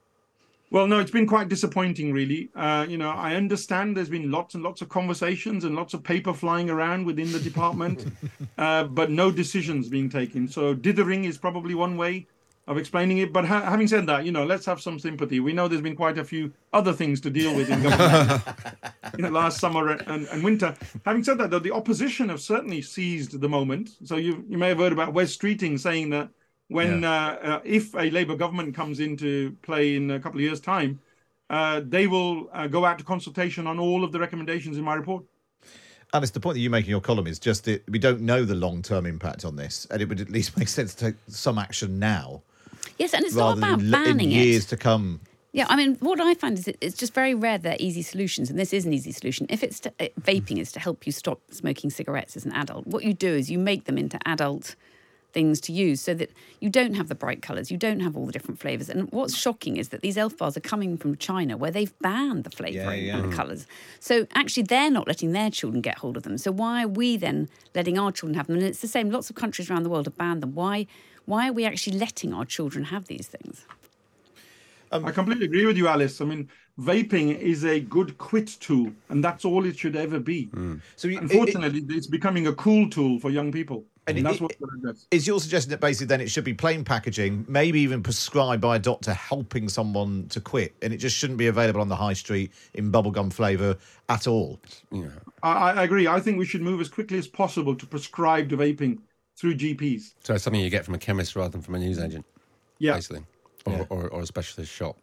[0.70, 2.50] Well, no, it's been quite disappointing, really.
[2.54, 6.04] Uh, you know, I understand there's been lots and lots of conversations and lots of
[6.04, 8.06] paper flying around within the department,
[8.58, 10.46] uh, but no decisions being taken.
[10.48, 12.28] So dithering is probably one way
[12.68, 13.32] of explaining it.
[13.32, 15.40] But ha- having said that, you know, let's have some sympathy.
[15.40, 18.44] We know there's been quite a few other things to deal with in government,
[19.18, 20.76] you know, last summer and, and winter.
[21.06, 23.92] Having said that, though, the opposition have certainly seized the moment.
[24.04, 26.30] So you you may have heard about Wes Streeting saying that
[26.68, 30.60] when uh, uh, if a Labour government comes into play in a couple of years'
[30.60, 31.00] time,
[31.50, 34.96] uh, they will uh, go out to consultation on all of the recommendations in my
[34.96, 35.24] report.
[36.14, 38.46] Alice, the point that you make in your column is just that we don't know
[38.46, 41.16] the long term impact on this, and it would at least make sense to take
[41.28, 42.42] some action now
[42.98, 44.70] Yes, and it's not about than l- in banning years it.
[44.70, 45.22] to come.
[45.54, 48.60] Yeah, I mean, what I find is it's just very rare they're easy solutions, and
[48.60, 49.48] this is an easy solution.
[49.50, 52.86] If it's to, uh, vaping is to help you stop smoking cigarettes as an adult,
[52.86, 54.76] what you do is you make them into adult
[55.34, 58.26] things to use so that you don't have the bright colours, you don't have all
[58.26, 58.90] the different flavours.
[58.90, 62.44] And what's shocking is that these elf bars are coming from China where they've banned
[62.44, 63.18] the flavouring Yeah, yeah.
[63.18, 63.68] and the colours.
[64.00, 66.38] So actually, they're not letting their children get hold of them.
[66.38, 68.56] So why are we then letting our children have them?
[68.58, 70.56] And it's the same, lots of countries around the world have banned them.
[70.56, 70.88] Why,
[71.28, 73.66] why are we actually letting our children have these things?
[74.92, 76.22] Um, I completely agree with you, Alice.
[76.22, 76.48] I mean,
[76.80, 80.46] vaping is a good quit tool, and that's all it should ever be.
[80.46, 80.76] Hmm.
[80.96, 84.26] So you- it- it- Unfortunately, it's becoming a cool tool for young people, And and,
[84.26, 87.44] that's it- what we're is your suggestion that basically then it should be plain packaging,
[87.50, 91.48] maybe even prescribed by a doctor helping someone to quit, and it just shouldn't be
[91.48, 93.76] available on the high street in bubblegum flavour
[94.08, 94.62] at all?
[95.44, 96.08] I, I agree.
[96.08, 99.00] I think we should move as quickly as possible to prescribed vaping
[99.38, 100.14] through GPs.
[100.24, 102.26] So it's something you get from a chemist rather than from a newsagent,
[102.80, 102.96] Yeah.
[102.96, 103.24] basically,
[103.66, 104.98] or, or, or a specialist shop.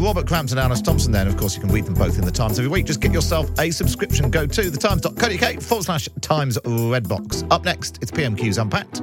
[0.00, 2.30] Robert Crampton and Alice Thompson, then, of course, you can read them both in the
[2.30, 2.86] Times every week.
[2.86, 4.30] Just get yourself a subscription.
[4.30, 7.44] Go to thetimes.co.uk forward slash Times Redbox.
[7.50, 9.02] Up next, it's PMQ's Unpacked.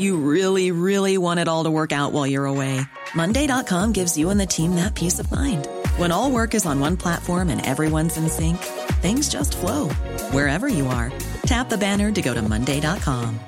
[0.00, 2.80] You really, really want it all to work out while you're away.
[3.14, 5.68] Monday.com gives you and the team that peace of mind.
[5.98, 8.56] When all work is on one platform and everyone's in sync,
[9.02, 9.90] things just flow
[10.32, 11.12] wherever you are.
[11.42, 13.38] Tap the banner to go to Monday.com.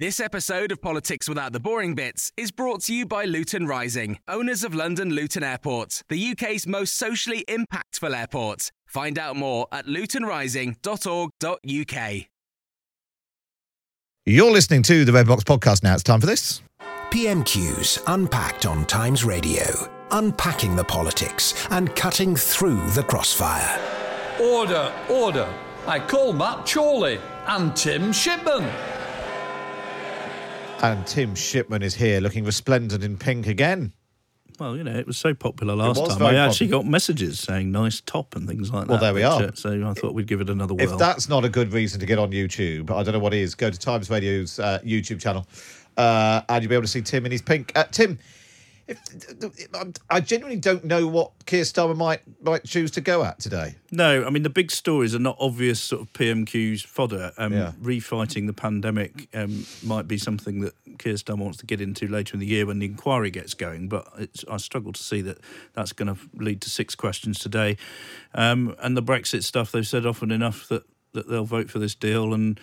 [0.00, 4.18] This episode of Politics Without the Boring Bits is brought to you by Luton Rising,
[4.26, 8.72] owners of London Luton Airport, the UK's most socially impactful airport.
[8.94, 12.26] Find out more at lutonrising.org.uk.
[14.24, 15.94] You're listening to the Redbox podcast now.
[15.94, 16.62] It's time for this.
[17.10, 19.64] PMQs unpacked on Times Radio,
[20.12, 23.80] unpacking the politics and cutting through the crossfire.
[24.40, 25.52] Order, order.
[25.88, 28.62] I call Matt Chorley and Tim Shipman.
[30.82, 33.92] And Tim Shipman is here looking resplendent in pink again.
[34.60, 36.22] Well, you know, it was so popular last time.
[36.22, 38.90] I actually got messages saying nice top and things like that.
[38.92, 39.42] Well, there we which, are.
[39.48, 42.06] uh, So I thought we'd give it another If that's not a good reason to
[42.06, 43.54] get on YouTube, I don't know what is.
[43.54, 45.46] Go to Times Radio's uh, YouTube channel,
[45.96, 47.72] uh, and you'll be able to see Tim in his pink.
[47.74, 48.18] Uh, Tim,
[48.86, 48.98] if,
[50.10, 53.76] I genuinely don't know what Keir Starmer might might choose to go at today.
[53.90, 57.32] No, I mean the big stories are not obvious sort of PMQ's fodder.
[57.38, 57.72] Um, Yeah.
[57.82, 62.34] Refighting the pandemic um, might be something that Keir Starmer wants to get into later
[62.34, 63.88] in the year when the inquiry gets going.
[63.88, 65.38] But it's, I struggle to see that
[65.72, 67.76] that's going to lead to six questions today.
[68.34, 71.94] Um, and the Brexit stuff, they've said often enough that, that they'll vote for this
[71.94, 72.60] deal and.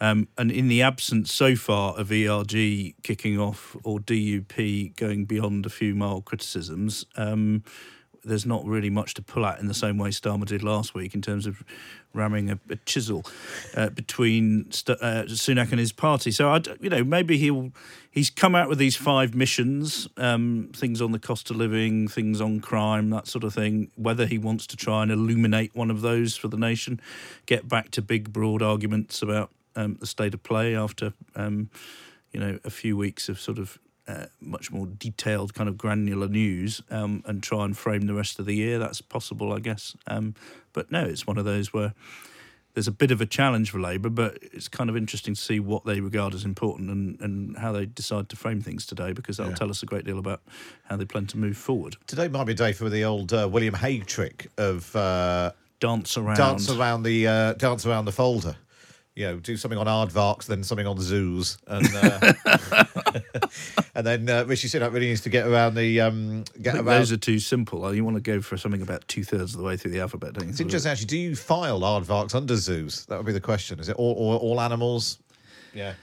[0.00, 5.66] Um, and in the absence so far of ERG kicking off or DUP going beyond
[5.66, 7.62] a few mild criticisms, um,
[8.26, 11.14] there's not really much to pull at in the same way Starmer did last week
[11.14, 11.62] in terms of
[12.12, 13.24] ramming a, a chisel
[13.76, 16.30] uh, between St- uh, Sunak and his party.
[16.32, 17.72] So I, you know, maybe he'll
[18.10, 22.40] he's come out with these five missions, um, things on the cost of living, things
[22.40, 23.90] on crime, that sort of thing.
[23.94, 27.00] Whether he wants to try and illuminate one of those for the nation,
[27.46, 31.70] get back to big broad arguments about um, the state of play after um,
[32.32, 36.28] you know a few weeks of sort of uh, much more detailed kind of granular
[36.28, 38.78] news um, and try and frame the rest of the year.
[38.78, 39.96] That's possible, I guess.
[40.06, 40.34] Um,
[40.72, 41.92] but no, it's one of those where
[42.74, 45.58] there's a bit of a challenge for Labour, but it's kind of interesting to see
[45.58, 49.38] what they regard as important and, and how they decide to frame things today because
[49.38, 50.42] that'll tell us a great deal about
[50.84, 51.96] how they plan to move forward.
[52.06, 56.16] Today might be a day for the old uh, William Hague trick of uh, Dance
[56.16, 56.36] around.
[56.36, 58.56] dance around the uh, dance around the folder.
[59.16, 62.34] You know, do something on Aardvarks, then something on zoos, and uh,
[63.94, 66.84] and then uh, Rishi Sunak really needs to get around the um, get around.
[66.84, 67.94] those are too simple.
[67.94, 70.34] You want to go for something about two thirds of the way through the alphabet,
[70.34, 70.50] don't you?
[70.50, 71.06] It's interesting, actually.
[71.06, 73.06] Do you file aardvarks under zoos?
[73.06, 73.80] That would be the question.
[73.80, 75.18] Is it all, all, all animals?
[75.72, 75.94] Yeah.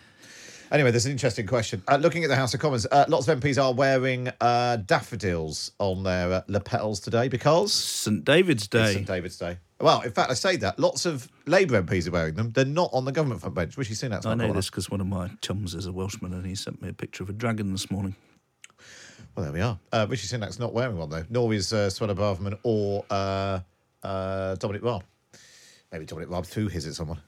[0.74, 1.84] Anyway, there's an interesting question.
[1.88, 5.72] Uh, looking at the House of Commons, uh, lots of MPs are wearing uh, daffodils
[5.78, 8.94] on their uh, lapels today because St David's Day.
[8.94, 9.60] St David's Day.
[9.80, 12.54] Well, in fact, I say that lots of Labour MPs are wearing them.
[12.54, 13.78] They're not on the government front bench.
[13.78, 16.44] Rishi Sunak's I not know this because one of my chums is a Welshman and
[16.44, 18.16] he sent me a picture of a dragon this morning.
[19.36, 19.78] Well, there we are.
[19.92, 21.26] Uh, Rishi Sunak's not wearing one though.
[21.30, 23.60] Nor is uh, Suella Braverman or uh,
[24.02, 25.04] uh, Dominic Raab.
[25.92, 27.20] Maybe Dominic Raab threw his at someone.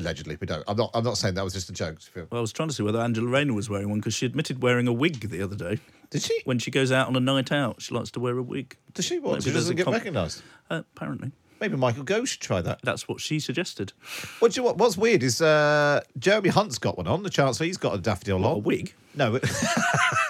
[0.00, 0.64] Allegedly, we don't.
[0.66, 0.90] I'm not.
[0.94, 1.98] I'm not saying that was just a joke.
[2.14, 4.62] Well, I was trying to see whether Angela Rayner was wearing one because she admitted
[4.62, 5.78] wearing a wig the other day.
[6.10, 6.40] Did she?
[6.44, 8.76] When she goes out on a night out, she likes to wear a wig.
[8.94, 9.18] Does she?
[9.20, 9.32] What?
[9.32, 10.42] Maybe She doesn't get com- recognised.
[10.68, 11.32] Uh, apparently.
[11.60, 12.80] Maybe Michael Gove should try that.
[12.82, 13.92] That's what she suggested.
[14.38, 17.22] What do you, what, what's weird is uh, Jeremy Hunt's got one on.
[17.22, 18.56] The Chancellor, he's got a daffodil on.
[18.56, 18.94] a wig?
[19.14, 19.38] No.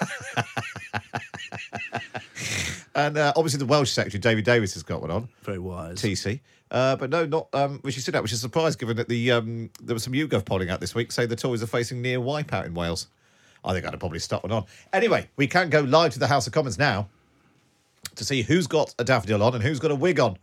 [2.95, 5.29] it- and uh, obviously the Welsh Secretary, David Davies, has got one on.
[5.43, 6.01] Very wise.
[6.01, 6.39] TC.
[6.69, 9.69] Uh, but no, not um, Rishi Sunak, which is a surprise given that the um,
[9.81, 12.65] there was some YouGov polling out this week saying the Tories are facing near wipeout
[12.65, 13.07] in Wales.
[13.63, 14.65] I think I'd have probably stuck one on.
[14.93, 17.09] Anyway, we can go live to the House of Commons now
[18.15, 20.37] to see who's got a daffodil on and who's got a wig on.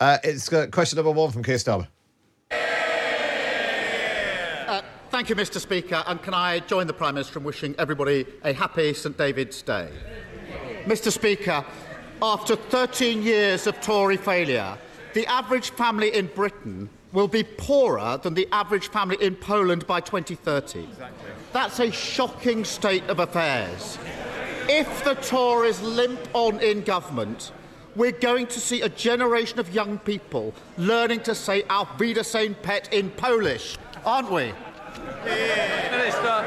[0.00, 1.88] Uh, it's uh, question number one from Keir Starmer.
[4.66, 4.80] Uh,
[5.10, 5.58] thank you, Mr.
[5.60, 9.60] Speaker, and can I join the Prime Minister in wishing everybody a happy St David's
[9.62, 9.88] Day?
[10.84, 11.10] Mr.
[11.12, 11.64] Speaker,
[12.22, 14.76] after 13 years of Tory failure,
[15.14, 20.00] the average family in Britain will be poorer than the average family in Poland by
[20.00, 20.88] 2030.
[21.52, 23.98] That's a shocking state of affairs.
[24.68, 27.52] If the Tories limp on in government,
[27.94, 32.92] we're going to see a generation of young people learning to say Auf Wiedersehen pet
[32.92, 34.52] in Polish, aren't we?
[35.24, 36.44] Minister,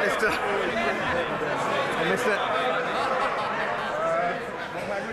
[0.00, 0.30] Minister.
[2.02, 2.57] Minister.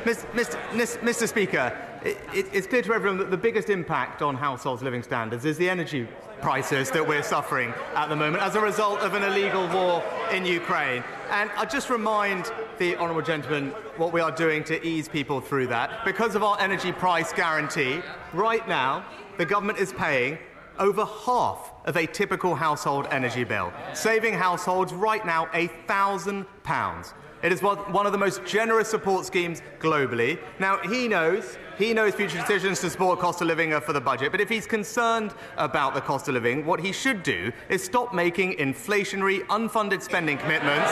[0.06, 1.00] Mr.
[1.02, 1.28] Mr.
[1.28, 5.46] Speaker, it, it, it's clear to everyone that the biggest impact on households' living standards
[5.46, 6.08] is the energy
[6.42, 10.46] prices that we're suffering at the moment as a result of an illegal war in
[10.46, 11.04] Ukraine.
[11.32, 15.68] And I just remind the honourable gentleman what we are doing to ease people through
[15.68, 16.06] that.
[16.06, 19.04] Because of our energy price guarantee, right now,
[19.40, 20.38] the government is paying
[20.78, 27.16] over half of a typical household energy bill, saving households right now a thousand pounds.
[27.46, 30.40] It is one of the most generous support schemes globally.
[30.60, 34.02] Now, he knows, he knows future decisions to support cost of living are for the
[34.02, 37.84] budget, but if he's concerned about the cost of living, what he should do is
[37.84, 40.92] stop making inflationary, unfunded spending commitments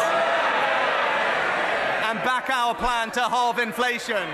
[2.04, 4.28] and back our plan to halve inflation.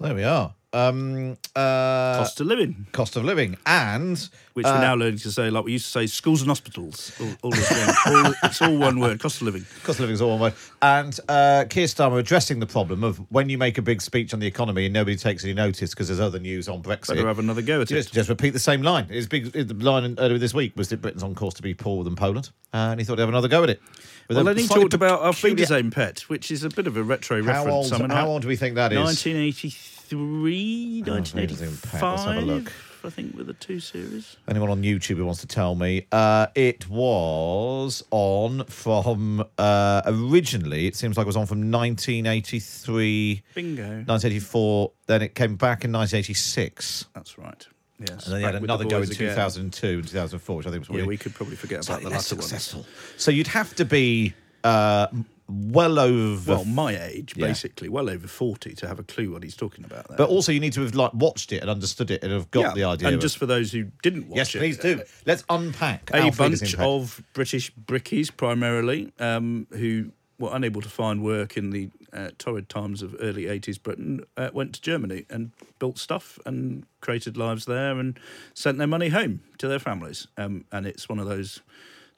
[0.00, 0.52] There we are.
[0.72, 2.86] Um, uh, Cost of living.
[2.92, 3.56] Cost of living.
[3.64, 4.28] And.
[4.52, 7.12] Which uh, we're now learning to say, like we used to say, schools and hospitals.
[7.20, 7.52] All, all
[8.06, 9.20] all, it's all one word.
[9.20, 9.64] Cost of living.
[9.82, 10.54] Cost of living is all one word.
[10.82, 14.40] And uh, Keir Starmer addressing the problem of when you make a big speech on
[14.40, 17.14] the economy and nobody takes any notice because there's other news on Brexit.
[17.14, 18.14] Better have another go at just, it.
[18.14, 19.06] Just repeat the same line.
[19.06, 22.04] His big the line earlier this week was that Britain's on course to be poorer
[22.04, 23.80] than Poland, and he thought he'd have another go at it.
[24.28, 27.02] Well, then he talked about our peculiar- Wiedersehen pet, which is a bit of a
[27.02, 27.92] retro How reference.
[27.92, 28.98] old- I mean, how old do we think that is?
[28.98, 32.72] 1983, Oh, Wiedersehen pet, let's have a look.
[33.02, 34.36] 1985, I think, with the two series.
[34.48, 36.06] Anyone on YouTube who wants to tell me?
[36.10, 40.86] Uh, it was on from uh, originally.
[40.86, 43.82] It seems like it was on from 1983, Bingo.
[43.82, 44.92] 1984.
[45.06, 47.06] Then it came back in 1986.
[47.14, 47.66] That's right.
[48.00, 48.26] Yes.
[48.26, 49.16] And then he had another go in again.
[49.16, 52.10] 2002 and 2004, which I think was Yeah, we could probably forget about the slightly
[52.10, 52.48] less latter ones.
[52.48, 52.86] successful.
[53.16, 55.08] So you'd have to be uh,
[55.48, 56.54] well over.
[56.56, 57.46] Well, my age, Yeah.
[57.46, 60.16] basically, well over 40 to have a clue what he's talking about there.
[60.18, 62.60] but also, you need to have like watched it and understood it and have got
[62.60, 63.08] Yeah, the idea.
[63.08, 65.02] And just for those who didn't watch yes, it, please do.
[65.26, 66.78] Let's unpack a bunch impact.
[66.78, 72.68] of British brickies, primarily, um, who were unable to find work in the uh, torrid
[72.68, 77.64] times of early 80s Britain, uh, went to Germany and built stuff and created lives
[77.64, 78.18] there and
[78.54, 80.28] sent their money home to their families.
[80.36, 81.60] Um, and it's one of those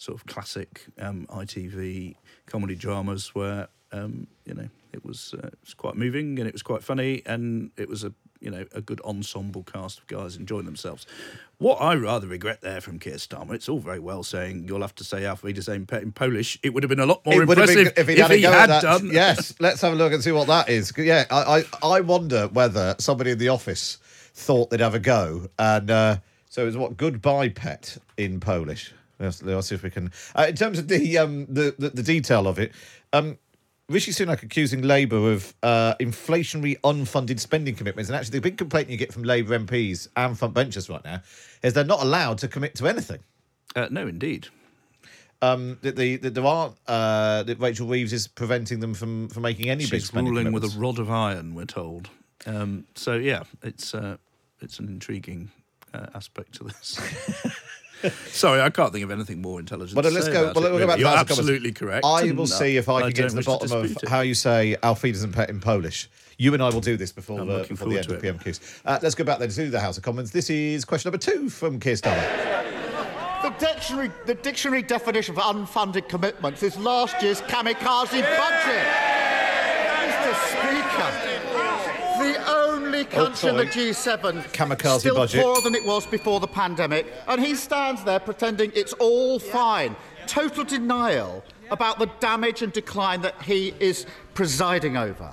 [0.01, 5.59] sort of classic um, ITV comedy dramas where, um, you know, it was, uh, it
[5.63, 8.81] was quite moving and it was quite funny and it was a you know a
[8.81, 11.07] good ensemble cast of guys enjoying themselves.
[11.59, 14.95] What I rather regret there from Keir Starmer, it's all very well saying you'll have
[14.95, 16.59] to say Auf Wiedersehen pet in Polish.
[16.63, 18.83] It would have been a lot more impressive been if, he had that.
[18.83, 19.11] done.
[19.13, 20.91] Yes, let's have a look and see what that is.
[20.97, 23.99] Yeah, I, I, I wonder whether somebody in the office
[24.33, 26.17] thought they'd have a go, and uh,
[26.49, 28.95] so it was what goodbye pet in Polish.
[29.21, 30.11] Let's, let's see if we can.
[30.35, 32.73] Uh, in terms of the um the, the, the detail of it,
[33.13, 33.39] um.
[33.89, 38.09] Rishi Sunak accusing Labour of uh, inflationary unfunded spending commitments.
[38.09, 41.23] And actually, the big complaint you get from Labour MPs and front benchers right now
[41.65, 43.19] is they're not allowed to commit to anything.
[43.75, 44.47] Uh, no, indeed.
[45.43, 49.43] Um, that, the, that there aren't uh, that Rachel Reeves is preventing them from, from
[49.43, 52.11] making any big spending ruling with a rod of iron, we're told.
[52.47, 54.19] Um, so yeah, it's uh,
[54.61, 55.51] it's an intriguing
[55.95, 57.01] uh, aspect to this.
[58.29, 59.95] Sorry, I can't think of anything more intelligent.
[59.95, 60.43] But to let's say go.
[60.45, 60.87] about Well, it, we'll go really.
[60.87, 62.05] back You're the House of absolutely correct.
[62.05, 64.09] I will see if I can get to the wish bottom of it.
[64.09, 66.09] how you say Auf Wiedersehen Pet in Polish.
[66.39, 68.43] You and I will do this before, I'm the, looking before the end forward of
[68.43, 68.81] to PMQs.
[68.87, 70.31] Uh, let's go back then to the House of Commons.
[70.31, 73.43] This is question number two from Keir Starmer.
[73.43, 78.87] The dictionary, the dictionary definition for unfunded commitments is last year's kamikaze budget.
[80.01, 80.35] Mr.
[80.49, 81.11] Speaker,
[82.23, 82.39] the
[82.91, 83.67] only oh, country in the.
[83.67, 85.43] G7 Kamikaze still budget.
[85.43, 89.97] poorer than it was before the pandemic, and he stands there pretending it's all fine.
[90.27, 95.33] Total denial about the damage and decline that he is presiding over.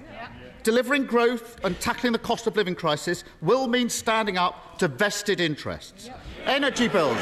[0.64, 5.40] Delivering growth and tackling the cost of living crisis will mean standing up to vested
[5.40, 6.10] interests.
[6.46, 7.18] Energy bills,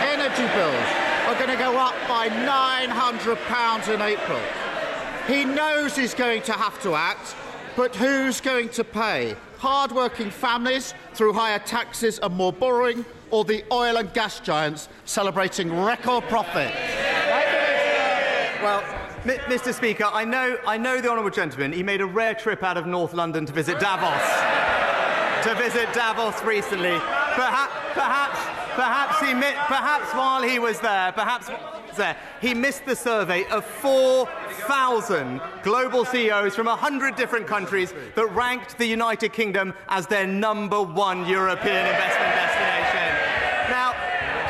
[0.00, 0.86] energy bills
[1.26, 4.40] are going to go up by £900 in April.
[5.26, 7.34] He knows he's going to have to act,
[7.76, 9.34] but who's going to pay?
[9.64, 15.74] Hard-working families through higher taxes and more borrowing, or the oil and gas giants celebrating
[15.74, 16.70] record profit?
[18.62, 18.82] Well,
[19.24, 19.72] Mr.
[19.72, 21.72] Speaker, I know, I know the honourable gentleman.
[21.72, 24.20] He made a rare trip out of North London to visit Davos.
[25.44, 26.98] to visit Davos recently.
[27.32, 28.38] Perhaps, perhaps,
[28.74, 31.48] perhaps he, perhaps while he was there, perhaps
[32.40, 38.86] he missed the survey of 4,000 global CEOs from 100 different countries that ranked the
[38.86, 43.14] United Kingdom as their number one European investment destination.
[43.70, 43.94] Now,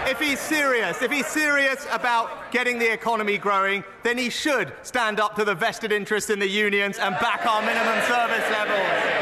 [0.06, 5.18] if he's serious, if he's serious about getting the economy growing, then he should stand
[5.20, 9.12] up to the vested interests in the unions and back our minimum service levels.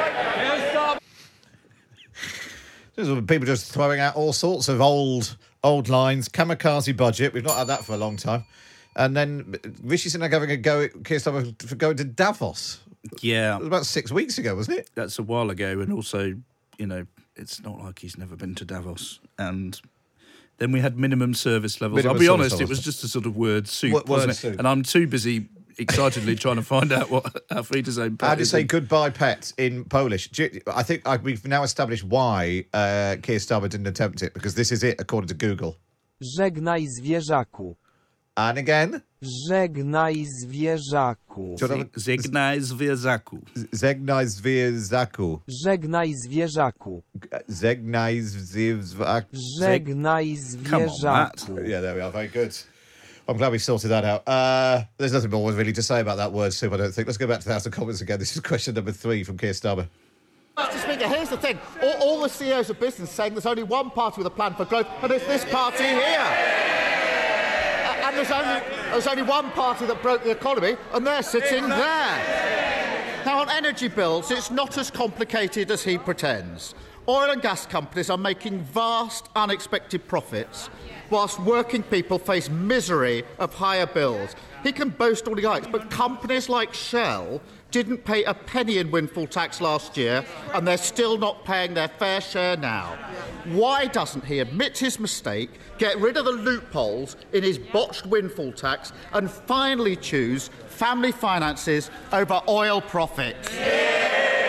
[3.26, 6.28] People just throwing out all sorts of old old lines.
[6.28, 7.32] Kamikaze budget.
[7.32, 8.44] We've not had that for a long time.
[8.94, 12.80] And then Rishi Sunak having a go at Keir Starmer for going to Davos.
[13.20, 13.56] Yeah.
[13.56, 14.90] It was about six weeks ago, wasn't it?
[14.94, 16.34] That's a while ago, and also,
[16.78, 19.18] you know, it's not like he's never been to Davos.
[19.38, 19.80] And
[20.58, 21.96] then we had minimum service levels.
[21.96, 24.34] Minimum I'll be honest, it was just a sort of word soup, wasn't it?
[24.34, 24.58] soup.
[24.58, 28.40] And I'm too busy excitedly trying to find out what our Frida's own How do
[28.40, 30.28] you is say in- goodbye, pet, in Polish?
[30.30, 34.34] Do you- I think uh, we've now established why uh, Keir Starmer didn't attempt it
[34.34, 35.76] because this is it, according to Google.
[36.38, 37.76] Żegnaj zwierzaku.
[38.36, 39.02] And again?
[39.50, 41.56] Żegnaj zwierzaku.
[41.58, 43.38] Do you want to- Zegnaj zwierzaku.
[43.72, 45.40] Zegnaj zwierzaku.
[45.48, 47.02] Żegnaj zwierzaku.
[47.48, 49.34] Zegnaj zwierzaku.
[49.60, 51.58] Żegnaj zwierzaku.
[51.66, 52.10] Yeah, there we are.
[52.12, 52.54] Very good.
[53.28, 54.26] I'm glad we sorted that out.
[54.26, 57.06] Uh, there's nothing more really to say about that word soup, I don't think.
[57.06, 58.18] Let's go back to the House of Commons again.
[58.18, 59.88] This is question number three from Keir Starmer.
[60.58, 60.82] Mr.
[60.82, 61.58] Speaker, here's the thing.
[61.82, 64.64] All, all the CEOs of business saying there's only one party with a plan for
[64.64, 65.96] growth, and it's this party here.
[65.96, 66.62] A-
[68.06, 73.22] And there's only, there's only one party that broke the economy, and they're sitting there.
[73.24, 76.74] Now, on energy bills, it's not as complicated as he pretends.
[77.08, 80.68] Oil and gas companies are making vast, unexpected profits,
[81.12, 84.34] whilst working people face misery of higher bills.
[84.62, 88.90] He can boast all he likes, but companies like Shell didn't pay a penny in
[88.90, 92.96] windfall tax last year, and they're still not paying their fair share now.
[93.44, 98.52] Why doesn't he admit his mistake, get rid of the loopholes in his botched windfall
[98.52, 103.48] tax, and finally choose family finances over oil profits?
[103.48, 104.41] Mr.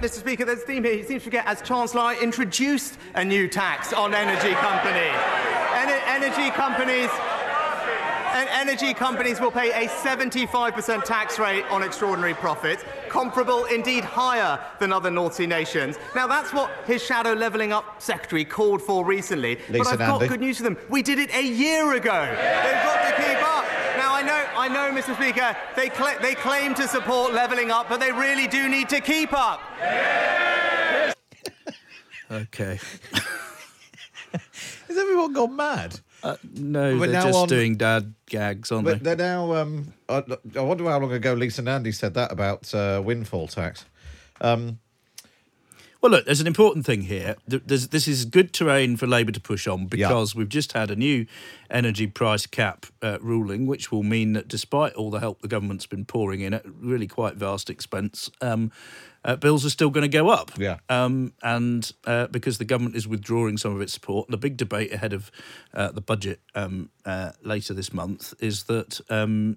[0.00, 0.18] Mr.
[0.18, 0.94] Speaker, there's a theme here.
[0.94, 5.16] He seems to forget, as Chancellor, I introduced a new tax on energy companies.
[5.72, 7.08] En- energy companies.
[8.36, 14.60] And energy companies will pay a 75% tax rate on extraordinary profits, comparable, indeed higher
[14.78, 15.96] than other North Sea nations.
[16.14, 19.58] Now, that's what his shadow levelling up secretary called for recently.
[19.70, 20.28] but I've got Nandy.
[20.28, 20.76] good news for them.
[20.90, 22.26] We did it a year ago.
[22.26, 23.64] They've got to keep up.
[23.96, 25.14] Now, I know, I know, Mr.
[25.16, 29.00] Speaker, they, cla they claim to support levelling up, but they really do need to
[29.00, 29.62] keep up.
[32.28, 32.80] Okay.
[34.32, 36.00] Has everyone gone mad?
[36.26, 39.14] Uh, no, But they're just on- doing dad gags, aren't But they?
[39.14, 39.54] they're now.
[39.54, 40.22] Um, I,
[40.56, 43.84] I wonder how long ago Lisa Nandy said that about uh, windfall tax.
[44.40, 44.78] Um,
[46.06, 47.34] Well, look, there's an important thing here.
[47.48, 50.94] There's, this is good terrain for Labour to push on because we've just had a
[50.94, 51.26] new
[51.68, 55.84] energy price cap uh, ruling, which will mean that despite all the help the government's
[55.84, 58.70] been pouring in at really quite vast expense, um,
[59.24, 60.52] uh, bills are still going to go up.
[60.56, 60.76] Yeah.
[60.88, 64.92] Um, and uh, because the government is withdrawing some of its support, the big debate
[64.92, 65.32] ahead of
[65.74, 69.00] uh, the budget um, uh, later this month is that.
[69.10, 69.56] Um,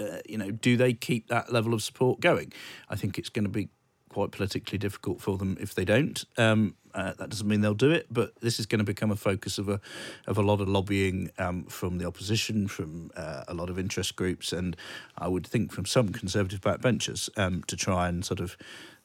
[0.00, 2.52] uh, you know, do they keep that level of support going?
[2.88, 3.68] I think it's going to be
[4.08, 6.24] quite politically difficult for them if they don't.
[6.36, 9.16] Um, uh, that doesn't mean they'll do it, but this is going to become a
[9.16, 9.80] focus of a
[10.26, 14.16] of a lot of lobbying um, from the opposition, from uh, a lot of interest
[14.16, 14.76] groups, and
[15.16, 18.56] I would think from some conservative backbenchers um, to try and sort of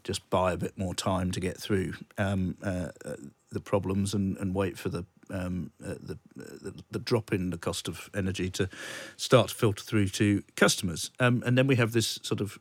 [0.03, 3.15] just buy a bit more time to get through um, uh, uh,
[3.51, 7.57] the problems and, and wait for the um, uh, the, the the drop in the
[7.57, 8.69] cost of energy to
[9.17, 11.11] start to filter through to customers.
[11.19, 12.59] Um, and then we have this sort of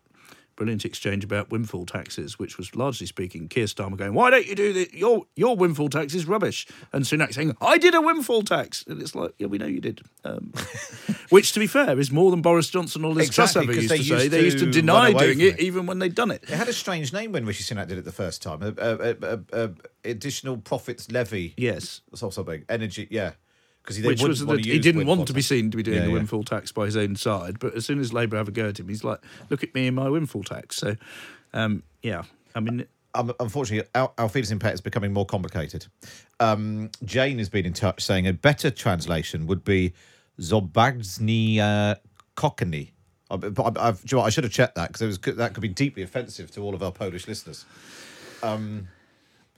[0.57, 4.55] brilliant exchange about windfall taxes, which was largely speaking Keir Starmer going, "Why don't you
[4.55, 8.43] do the your your windfall tax is rubbish?" and Sunak saying, "I did a windfall
[8.43, 10.53] tax," and it's like, "Yeah, we know you did." Um,
[11.31, 13.89] which, to be fair, is more than Boris Johnson or Liz Exactly, Truss ever used
[13.91, 14.23] to say.
[14.23, 15.61] used They used to to deny doing it, it.
[15.61, 16.43] even when they'd done it.
[16.45, 18.63] It had a strange name when Rishi Sunak did it the first time.
[18.63, 19.71] A, a, a
[20.05, 21.55] additional profits levy.
[21.57, 22.01] Yes.
[22.21, 22.65] Or something.
[22.69, 23.33] Energy, yeah.
[23.83, 26.03] Because he, Which was that he didn't want to be seen to be doing Yeah,
[26.05, 26.15] the yeah.
[26.15, 28.79] windfall tax by his own side, but as soon as Labour have a go at
[28.79, 29.19] him, he's like,
[29.51, 30.97] "Look at me and my windfall tax." So,
[31.53, 32.23] um, yeah,
[32.55, 35.87] I mean, um, unfortunately, Al- Alfieda's impact is becoming more complicated.
[36.39, 39.93] Um, Jane has been in touch saying a better translation would be
[40.41, 41.97] Zobagzni uh,
[42.37, 42.91] Kokani.
[43.31, 45.69] I, but I, I've, you know I should have checked that because that could be
[45.69, 47.65] deeply offensive to all of our Polish listeners.
[48.43, 48.89] Um,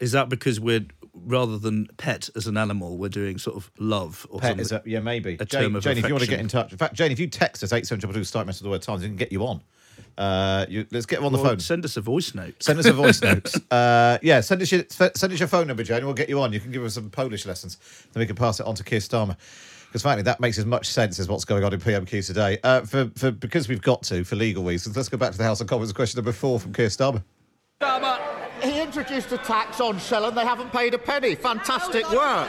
[0.00, 4.26] is that because we're rather than pet as an animal, we're doing sort of love
[4.30, 4.60] or Pet something?
[4.62, 5.36] is a, yeah, maybe.
[5.40, 6.72] a Jane, term of Jane if you want to get in touch.
[6.72, 8.82] In fact, Jane, if you text us eight seven double two start message the word
[8.82, 9.62] times, we can get you on.
[10.18, 11.60] Uh, you, let's get him on the Or phone.
[11.60, 12.62] Send us a voice note.
[12.62, 13.52] Send us a voice note.
[13.70, 15.98] Uh, yeah, send us your send us your phone number, Jane.
[15.98, 16.52] and We'll get you on.
[16.52, 17.78] You can give us some Polish lessons,
[18.12, 19.36] then we can pass it on to Keir Starmer.
[19.86, 22.58] Because frankly, that makes as much sense as what's going on in PMQ today.
[22.64, 25.44] Uh, for, for because we've got to for legal reasons, let's go back to the
[25.44, 25.92] House of Commons.
[25.92, 27.22] Question number four from Keir Starmer.
[27.80, 28.23] He
[29.04, 31.34] introduced a tax on Shell and they haven't paid a penny.
[31.34, 32.48] Fantastic work.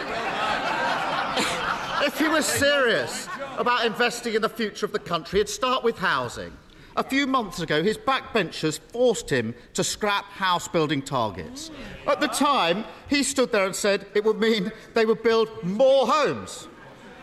[2.08, 3.28] if he was serious
[3.58, 6.53] about investing in the future of the country, he'd start with housing.
[6.95, 11.72] A few months ago, his backbenchers forced him to scrap house building targets.
[12.08, 16.08] At the time, he stood there and said it would mean they would build more
[16.08, 16.70] homes.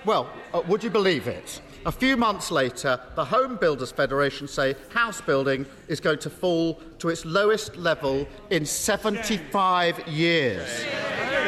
[0.05, 1.63] Well, uh, would you believe it?
[1.85, 6.81] A few months later, the Home Builders Federation say house building is going to fall
[7.01, 10.85] to its lowest level in 75 years.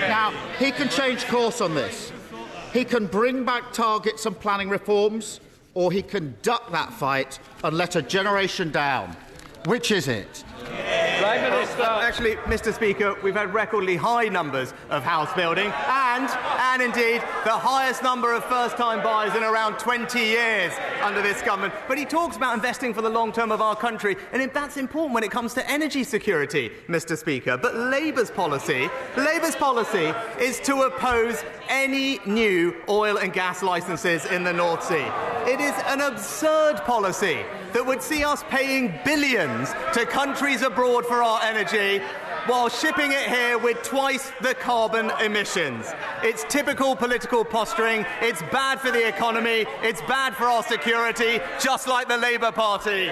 [0.08, 2.12] Now, he can change course on this.
[2.72, 5.38] He can bring back targets and planning reforms,
[5.74, 9.16] or he can duck that fight and let a generation down.
[9.66, 10.42] Which is it?
[10.64, 11.82] Prime Minister.
[11.82, 12.72] Actually, Mr.
[12.72, 18.32] Speaker, we've had recordly high numbers of house building and, and indeed, the highest number
[18.32, 21.74] of first-time buyers in around 20 years under this government.
[21.88, 25.14] But he talks about investing for the long term of our country, and that's important
[25.14, 27.16] when it comes to energy security, Mr.
[27.16, 27.56] Speaker.
[27.56, 34.44] But Labour's policy, Labour's policy is to oppose any new oil and gas licences in
[34.44, 35.06] the North Sea.
[35.46, 41.22] It is an absurd policy that would see us paying billions to countries abroad for
[41.22, 42.02] our energy
[42.46, 45.92] while shipping it here with twice the carbon emissions.
[46.22, 48.04] It's typical political posturing.
[48.20, 49.66] It's bad for the economy.
[49.82, 53.10] It's bad for our security, just like the Labour Party.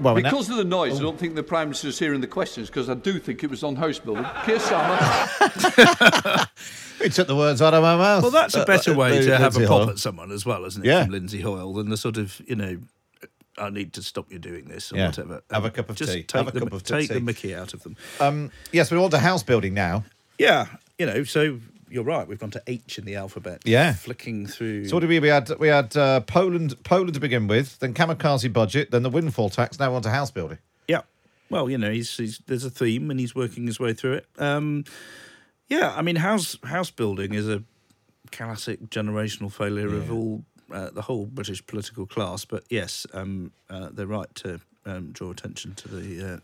[0.00, 1.00] Well, and that- because of the noise, I oh.
[1.02, 3.62] don't think the Prime Minister is hearing the questions because I do think it was
[3.62, 4.24] on house building.
[4.44, 6.48] Keir Starmer.
[7.02, 8.22] He took the words out of my mouth.
[8.22, 9.90] Well, that's a Uh, better uh, way uh, to have Lindsay a pop Hoyle.
[9.90, 10.88] at someone as well, isn't it?
[10.88, 11.02] Yeah.
[11.04, 12.78] From Lindsay Hoyle than the sort of you know,
[13.58, 15.06] I need to stop you doing this or Yeah.
[15.06, 15.42] whatever.
[15.50, 16.22] Have a cup of Just tea.
[16.22, 17.06] Take Have a the, cup of take tea.
[17.08, 17.96] Take the Mickey out of them.
[18.20, 20.04] Um, yes, we're on to house building now.
[20.38, 20.66] Yeah,
[20.98, 21.24] you know.
[21.24, 21.58] So
[21.90, 22.26] you're right.
[22.28, 23.62] We've gone to H in the alphabet.
[23.64, 23.94] Yeah.
[23.94, 24.86] flicking through.
[24.88, 25.18] So what did we?
[25.20, 29.10] We had we had uh, Poland Poland to begin with, then kamikaze budget, then the
[29.10, 29.78] windfall tax.
[29.78, 30.58] Now on to house building.
[30.88, 31.02] Yeah.
[31.50, 34.26] Well, you know, he's, he's there's a theme and he's working his way through it.
[34.38, 34.84] Um,
[35.70, 37.62] yeah, I mean, house house building is a
[38.32, 42.44] classic generational failure of all uh, the whole British political class.
[42.44, 46.34] But yes, um, uh, they're right to um, draw attention to the.
[46.34, 46.38] Uh,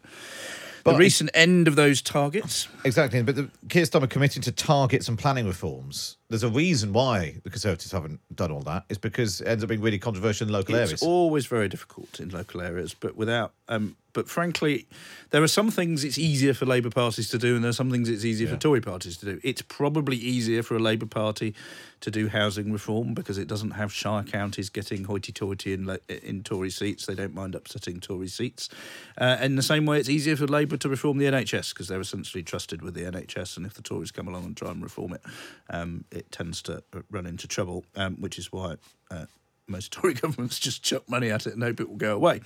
[0.85, 2.69] the recent end of those targets.
[2.85, 6.17] Exactly, but the Keir Starmer committing to targets and planning reforms.
[6.29, 8.85] There's a reason why the Conservatives haven't done all that.
[8.89, 10.93] It's because it ends up being really controversial in local it's areas.
[10.93, 13.53] It's always very difficult in local areas, but without.
[13.69, 14.87] Um, but frankly,
[15.29, 17.91] there are some things it's easier for Labour parties to do, and there are some
[17.91, 19.41] things it's easier for Tory parties to do.
[19.45, 21.55] It's probably easier for a Labour Party
[22.01, 26.71] to do housing reform because it doesn't have shire counties getting hoity-toity in in Tory
[26.71, 27.05] seats.
[27.05, 28.71] They don't mind upsetting Tory seats.
[29.19, 32.01] Uh, in the same way, it's easier for Labour to reform the NHS because they're
[32.01, 35.13] essentially trusted with the NHS, and if the Tories come along and try and reform
[35.13, 35.21] it,
[35.69, 38.77] um, it tends to run into trouble, um, which is why.
[39.11, 39.27] Uh,
[39.69, 42.41] most Tory governments just chuck money at it and hope it will go away.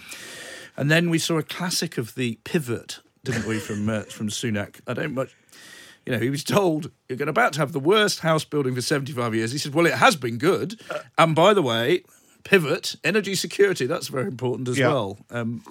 [0.76, 4.80] And then we saw a classic of the pivot, didn't we, from uh, from Sunak?
[4.86, 5.34] I don't much.
[6.06, 8.80] You know, he was told you're going about to have the worst house building for
[8.80, 9.52] 75 years.
[9.52, 10.80] He said, "Well, it has been good,
[11.18, 12.04] and by the way,
[12.44, 14.88] pivot, energy security, that's very important as Yeah.
[14.88, 15.62] well." Um,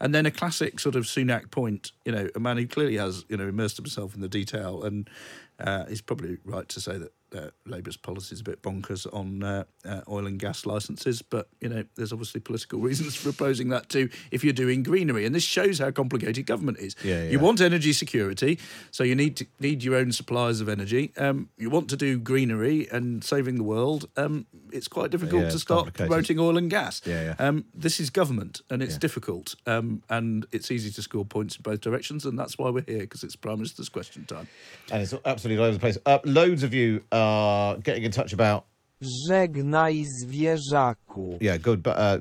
[0.00, 3.24] and then a classic sort of Sunak point, you know, a man who clearly has,
[3.28, 5.08] you know, immersed himself in the detail and
[5.56, 9.42] Uh, he's probably right to say that uh, Labour's policy is a bit bonkers on
[9.42, 13.68] uh, uh, oil and gas licences, but you know there's obviously political reasons for opposing
[13.70, 14.08] that too.
[14.30, 16.96] If you're doing greenery, and this shows how complicated government is.
[17.04, 18.58] Yeah, You want energy security,
[18.90, 21.12] so you need to need your own supplies of energy.
[21.16, 24.08] Um, you want to do greenery and saving the world.
[24.16, 27.00] Um, it's quite difficult Yeah, to start promoting oil and gas.
[27.04, 27.46] Yeah, yeah.
[27.46, 31.62] Um, this is government, and it's difficult, um, and it's easy to score points in
[31.62, 34.48] both directions, and that's why we're here because it's Prime Minister's question time.
[34.90, 35.98] And it's absolutely all over the place.
[36.06, 38.64] Uh, loads of you are getting in touch about
[39.00, 41.38] Żegnaj zwierzaku.
[41.40, 41.82] Yeah, good.
[41.82, 42.18] But uh,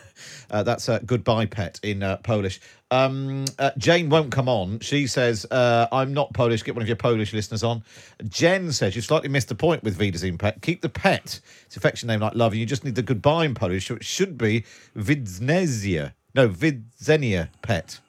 [0.50, 2.60] uh, that's uh, goodbye, pet in uh, Polish.
[2.90, 4.80] Um, uh, Jane won't come on.
[4.80, 6.62] She says, uh, "I'm not Polish.
[6.64, 7.82] Get one of your Polish listeners on."
[8.28, 10.60] Jen says, "You slightly missed the point with Wiedersehen pet.
[10.62, 11.40] Keep the pet.
[11.66, 12.54] It's affection name like love.
[12.54, 13.88] You just need the goodbye in Polish.
[13.88, 14.64] So it should be
[14.96, 16.12] Widznesia.
[16.34, 18.00] No, Widzenia pet."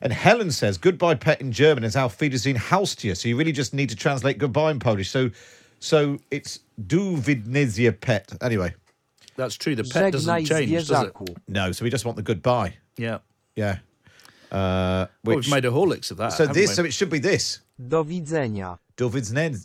[0.00, 3.74] And Helen says, "Goodbye, pet in German is Auf Wiedersehen Haustier." So you really just
[3.74, 5.10] need to translate goodbye in Polish.
[5.10, 5.30] So,
[5.80, 8.32] so it's Du Widznesia pet.
[8.40, 8.74] Anyway.
[9.36, 9.76] That's true.
[9.76, 11.14] The pet doesn't change, does it?
[11.46, 12.74] No, so we just want the goodbye.
[12.96, 13.18] Yeah.
[13.54, 13.78] Yeah.
[14.50, 16.32] Uh, Well, we've made a Horlicks of that.
[16.32, 16.74] So this, we?
[16.74, 17.60] so it should be this.
[17.78, 18.78] Do widzenia.
[18.96, 19.64] Do widzenia.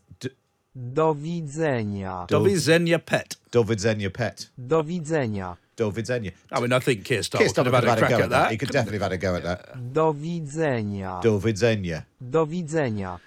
[0.75, 2.27] Do widzenia.
[2.27, 3.35] Do widzenia pet.
[3.51, 4.49] Do widzenia pet.
[4.67, 5.57] Do widzenia.
[5.75, 6.33] Do widzenia.
[6.51, 8.29] I mean, I think Keir Starmer Keir could Starmer have had a crack go at
[8.29, 8.51] that.
[8.51, 9.93] He could definitely have had a go at that.
[9.93, 11.21] Do widzenia.
[11.21, 12.05] Do widzenia.
[12.29, 13.19] Do widzenia.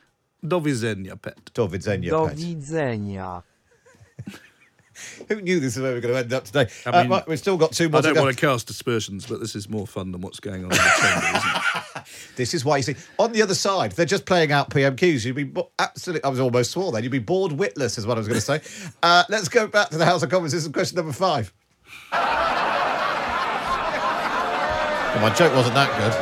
[0.47, 1.51] Do widzenia pet.
[1.55, 2.37] Do widzenia Do pet.
[2.37, 3.43] widzenia.
[5.29, 6.69] Who knew this is where we're going to end up today?
[6.87, 8.25] I Uh, right, we've still got two more I don't to go.
[8.25, 10.93] want to cast aspersions, but this is more fun than what's going on in the
[11.01, 11.63] chamber, isn't it?
[12.37, 15.25] This is why you see on the other side they're just playing out PMQs.
[15.25, 16.23] You'd be bo- absolutely.
[16.23, 17.03] I was almost swore then.
[17.03, 18.61] You'd be bored witless, is what I was going to say.
[19.03, 20.53] Uh, let's go back to the House of Commons.
[20.53, 21.53] This is question number five.
[22.13, 22.23] Well,
[25.23, 26.13] my joke wasn't that good.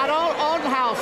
[0.00, 0.98] And on, on House,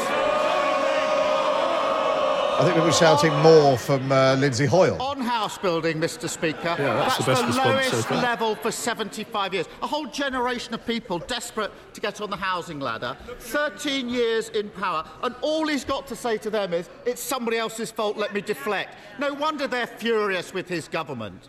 [2.58, 5.00] I think we were shouting more from uh, Lindsay Hoyle.
[5.00, 6.28] on House building, Mr.
[6.28, 6.74] Speaker.
[6.78, 8.22] Yeah, that's the best the response so lowest far.
[8.22, 9.66] level for 75 years.
[9.82, 13.16] A whole generation of people desperate to get on the housing ladder.
[13.38, 17.58] 13 years in power, and all he's got to say to them is, "It's somebody
[17.58, 18.16] else's fault.
[18.16, 21.48] Let me deflect." No wonder they're furious with his government.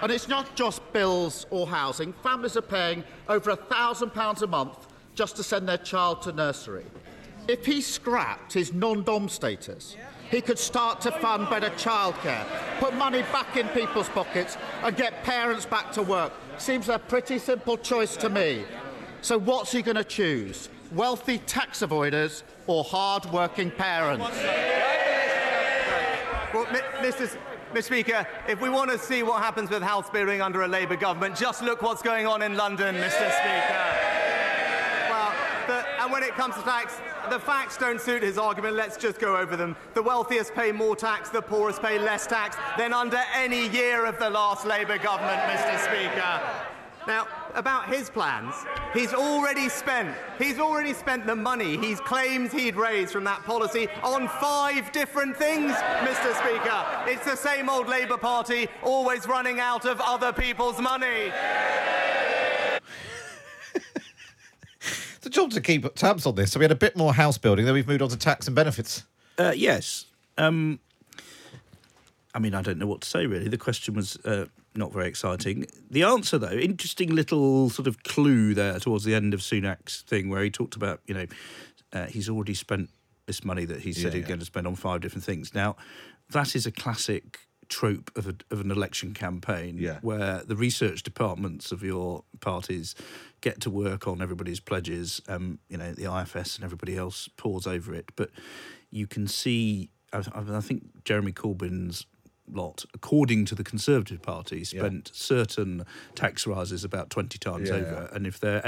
[0.00, 2.12] And it's not just bills or housing.
[2.22, 6.32] Families are paying over a thousand pounds a month just to send their child to
[6.32, 6.86] nursery.
[7.48, 9.96] If he scrapped his non-dom status,
[10.30, 12.44] he could start to fund better childcare,
[12.78, 16.32] put money back in people's pockets, and get parents back to work.
[16.58, 18.64] Seems a pretty simple choice to me.
[19.22, 20.68] So what's he going to choose?
[20.92, 24.30] Wealthy tax avoiders or hard-working parents?
[26.54, 26.80] Well, Mi-
[27.72, 27.82] Mr.
[27.84, 31.36] Speaker, if we want to see what happens with house building under a Labour government,
[31.36, 33.10] just look what's going on in London, Mr.
[33.10, 33.84] Speaker.
[35.10, 35.34] Well,
[35.66, 36.96] the, and when it comes to tax,
[37.28, 38.74] the facts don't suit his argument.
[38.74, 39.76] Let's just go over them.
[39.92, 44.18] The wealthiest pay more tax, the poorest pay less tax than under any year of
[44.18, 45.78] the last Labour government, Mr.
[45.84, 46.40] Speaker.
[47.06, 47.28] Now,
[47.58, 48.54] about his plans,
[48.94, 53.88] he's already spent, he's already spent the money he claims he'd raised from that policy
[54.02, 56.32] on five different things, Mr.
[56.38, 57.10] Speaker.
[57.10, 61.32] It's the same old Labour Party, always running out of other people's money.
[65.20, 66.52] the a job to keep tabs on this.
[66.52, 68.54] So we had a bit more house building, then we've moved on to tax and
[68.54, 69.02] benefits.
[69.36, 70.06] Uh, yes.
[70.36, 70.78] Um,
[72.34, 73.48] I mean, I don't know what to say really.
[73.48, 74.46] The question was uh,
[74.78, 75.66] not very exciting.
[75.90, 80.28] The answer, though, interesting little sort of clue there towards the end of Sunak's thing,
[80.30, 81.26] where he talked about, you know,
[81.92, 82.90] uh, he's already spent
[83.26, 84.28] this money that he said Yeah, he's yeah.
[84.28, 85.54] going to spend on five different things.
[85.54, 85.76] Now,
[86.30, 89.98] that is a classic trope of, a, of an election campaign Yeah.
[90.00, 92.94] where the research departments of your parties
[93.42, 95.20] get to work on everybody's pledges.
[95.28, 98.30] Um, you know, the IFS and everybody else pores over it, but
[98.90, 99.90] you can see.
[100.12, 102.06] I, I I think Jeremy Corbyn's
[102.52, 105.84] lot, according to the Conservative Party, spent certain
[106.14, 108.10] tax rises about twenty times Yeah, over.
[108.12, 108.62] And if they're,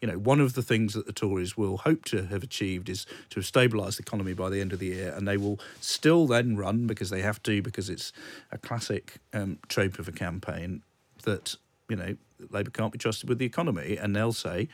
[0.00, 3.06] you know, one of the things that the Tories will hope to have achieved is
[3.30, 6.26] to have stabilised the economy by the end of the year, and they will still
[6.26, 8.12] then run because they have to because it's
[8.50, 10.82] a classic um, trope of a campaign
[11.24, 11.56] that
[11.88, 12.16] you know
[12.50, 14.68] Labour can't be trusted with the economy, and they'll say,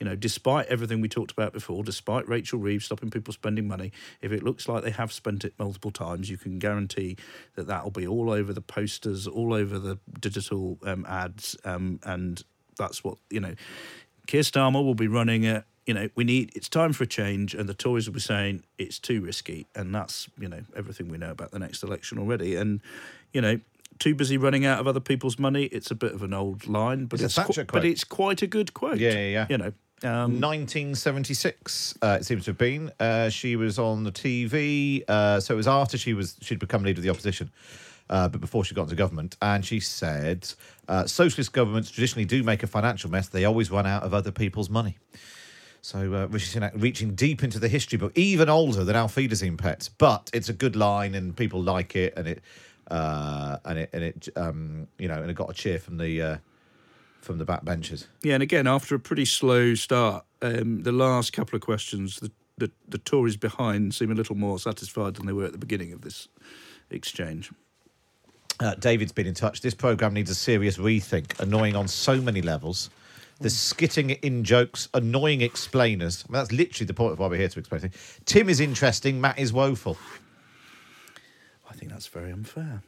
[0.00, 3.92] you know, despite everything we talked about before, despite Rachel Reeves stopping people spending money,
[4.22, 7.16] if it looks like they have spent it multiple times, you can guarantee
[7.54, 12.00] that that will be all over the posters, all over the digital um, ads, um,
[12.04, 12.42] and
[12.78, 13.54] that's what you know.
[14.26, 15.64] Keir Starmer will be running a.
[15.86, 16.52] You know, we need.
[16.54, 19.94] It's time for a change, and the Tories will be saying it's too risky, and
[19.94, 22.54] that's you know everything we know about the next election already.
[22.54, 22.80] And
[23.32, 23.60] you know,
[24.00, 25.64] too busy running out of other people's money.
[25.66, 28.48] It's a bit of an old line, but It's it's, qu- but it's quite a
[28.48, 28.98] good quote.
[28.98, 29.46] Yeah, yeah, yeah.
[29.48, 29.72] You know,
[30.02, 32.90] Um, 1976, uh, it seems to have been.
[32.98, 35.04] Uh, she was on the TV.
[35.08, 37.50] Uh, so it was after she was she'd become leader of the opposition,
[38.08, 39.36] uh, but before she got into government.
[39.42, 40.48] And she said,
[40.88, 43.28] uh, "Socialist governments traditionally do make a financial mess.
[43.28, 44.96] They always run out of other people's money."
[45.82, 49.56] So uh, Rishi Sunak reaching deep into the history book, even older than Auf Wiedersehen
[49.56, 49.88] pets.
[49.88, 52.42] But it's a good line, and people like it, and it
[52.90, 56.22] uh, and it and it um, you know, and it got a cheer from the
[56.22, 56.36] uh,
[57.20, 58.08] from the back benches.
[58.22, 62.30] Yeah, and again, after a pretty slow start, um, the last couple of questions, the,
[62.58, 65.92] the, the Tories behind seem a little more satisfied than they were at the beginning
[65.92, 66.28] of this
[66.90, 67.50] exchange.
[68.58, 69.60] Uh, David's been in touch.
[69.60, 72.90] This programme needs a serious rethink, annoying on so many levels.
[73.40, 76.24] The skitting in jokes, annoying explainers.
[76.28, 78.20] I mean, that's literally the point of why we're here to explain things.
[78.26, 79.96] Tim is interesting, Matt is woeful.
[81.70, 82.82] I think that's very unfair.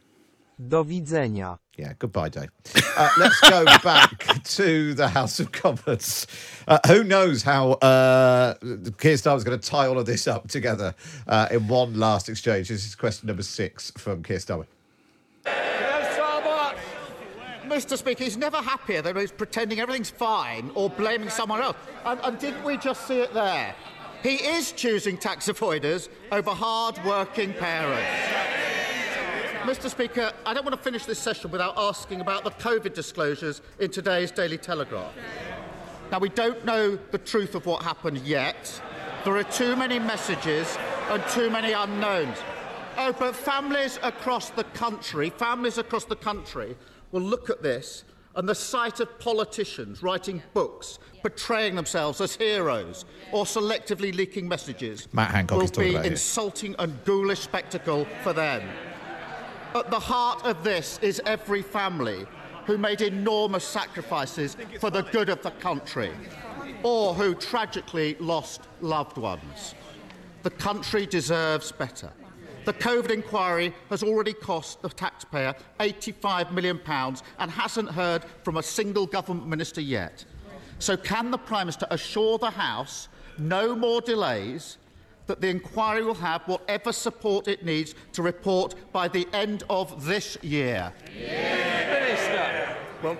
[0.69, 1.59] Do widzenia.
[1.77, 2.51] Yeah, goodbye, Dave.
[2.97, 6.27] Uh, let's go back to the House of Commons.
[6.69, 8.55] Uh, who knows how uh,
[8.99, 10.95] Keir Starmer's going to tie all of this up together
[11.27, 12.69] uh, in one last exchange?
[12.69, 14.67] This is question number six from Keir Starmer.
[17.65, 17.97] Mr.
[17.97, 21.77] Speaker, he's never happier than he's pretending everything's fine or blaming someone else.
[22.05, 23.75] And, and didn't we just see it there?
[24.23, 28.42] He is choosing tax avoiders over hard-working parents.
[29.63, 29.89] Mr.
[29.89, 33.93] Speaker, I don't want to finish this session without asking about the COVID disclosures in
[33.93, 35.13] today's Daily Telegraph.
[36.11, 38.83] Now, we don't know the truth of what happened yet.
[39.25, 40.77] There are too many messages
[41.11, 42.39] and too many unknowns.
[42.99, 46.77] Oh, but families across the country, families across the country
[47.13, 48.03] will look at this
[48.35, 55.07] and the sight of politicians writing books, portraying themselves as heroes, or selectively leaking messages
[55.13, 56.05] Matt Hancock will be it.
[56.05, 58.63] insulting and ghoulish spectacle for them.
[59.75, 62.27] At the heart of this is every family
[62.67, 66.11] who made enormous sacrifices for the good of the country
[66.83, 69.75] or who tragically lost loved ones.
[70.43, 72.11] The country deserves better.
[72.67, 76.81] The COVID inquiry has already cost the taxpayer £85 million
[77.39, 80.25] and hasn't heard from a single government minister yet.
[80.79, 83.09] So, can the Prime Minister assure the House
[83.39, 84.79] no more delays,
[85.27, 90.05] that the inquiry will have whatever support it needs to report by the end of
[90.05, 90.93] this year?
[93.03, 93.17] Well,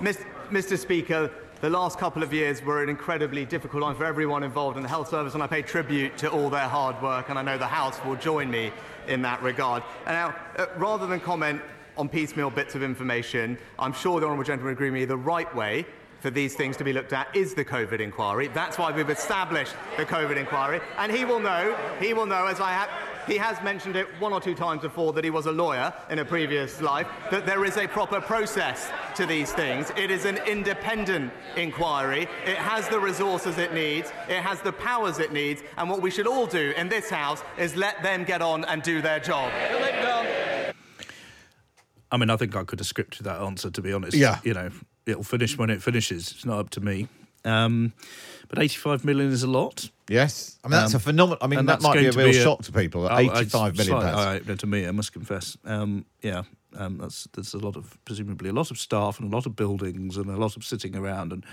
[0.00, 0.78] Mis- Mr.
[0.78, 1.30] Speaker,
[1.60, 4.88] the last couple of years were an incredibly difficult time for everyone involved in the
[4.88, 7.66] health service, and I pay tribute to all their hard work, and I know the
[7.66, 8.70] House will join me
[9.08, 9.82] in that regard.
[10.06, 11.60] And now, uh, rather than comment
[11.96, 15.52] on piecemeal bits of information, I'm sure the Honourable Gentleman agree with me the right
[15.54, 15.84] way
[16.20, 18.48] for these things to be looked at is the COVID inquiry.
[18.48, 20.80] That's why we've established the COVID inquiry.
[20.96, 22.90] And he will know, he will know, as I have,
[23.26, 26.18] he has mentioned it one or two times before that he was a lawyer in
[26.18, 29.92] a previous life, that there is a proper process to these things.
[29.96, 32.22] It is an independent inquiry.
[32.46, 36.10] It has the resources it needs, it has the powers it needs, and what we
[36.10, 39.52] should all do in this House is let them get on and do their job.
[42.10, 44.16] I mean, I think I could have scripted that answer, to be honest.
[44.16, 44.38] Yeah.
[44.42, 44.70] You know,
[45.08, 46.30] it'll finish when it finishes.
[46.32, 47.08] It's not up to me.
[47.44, 47.92] Um,
[48.48, 49.90] but 85 million is a lot.
[50.08, 50.58] Yes.
[50.64, 51.38] I mean, that's Um, a phenomenal.
[51.42, 53.06] I mean, that might be a real be a- shock to people.
[53.10, 54.16] Oh, 85 it's million pounds.
[54.18, 55.56] eye-opener to me, I must confess.
[55.64, 56.42] Um, yeah,
[56.76, 59.54] um, that's there's a lot of presumably a lot of staff and a lot of
[59.56, 61.44] buildings and a lot of sitting around and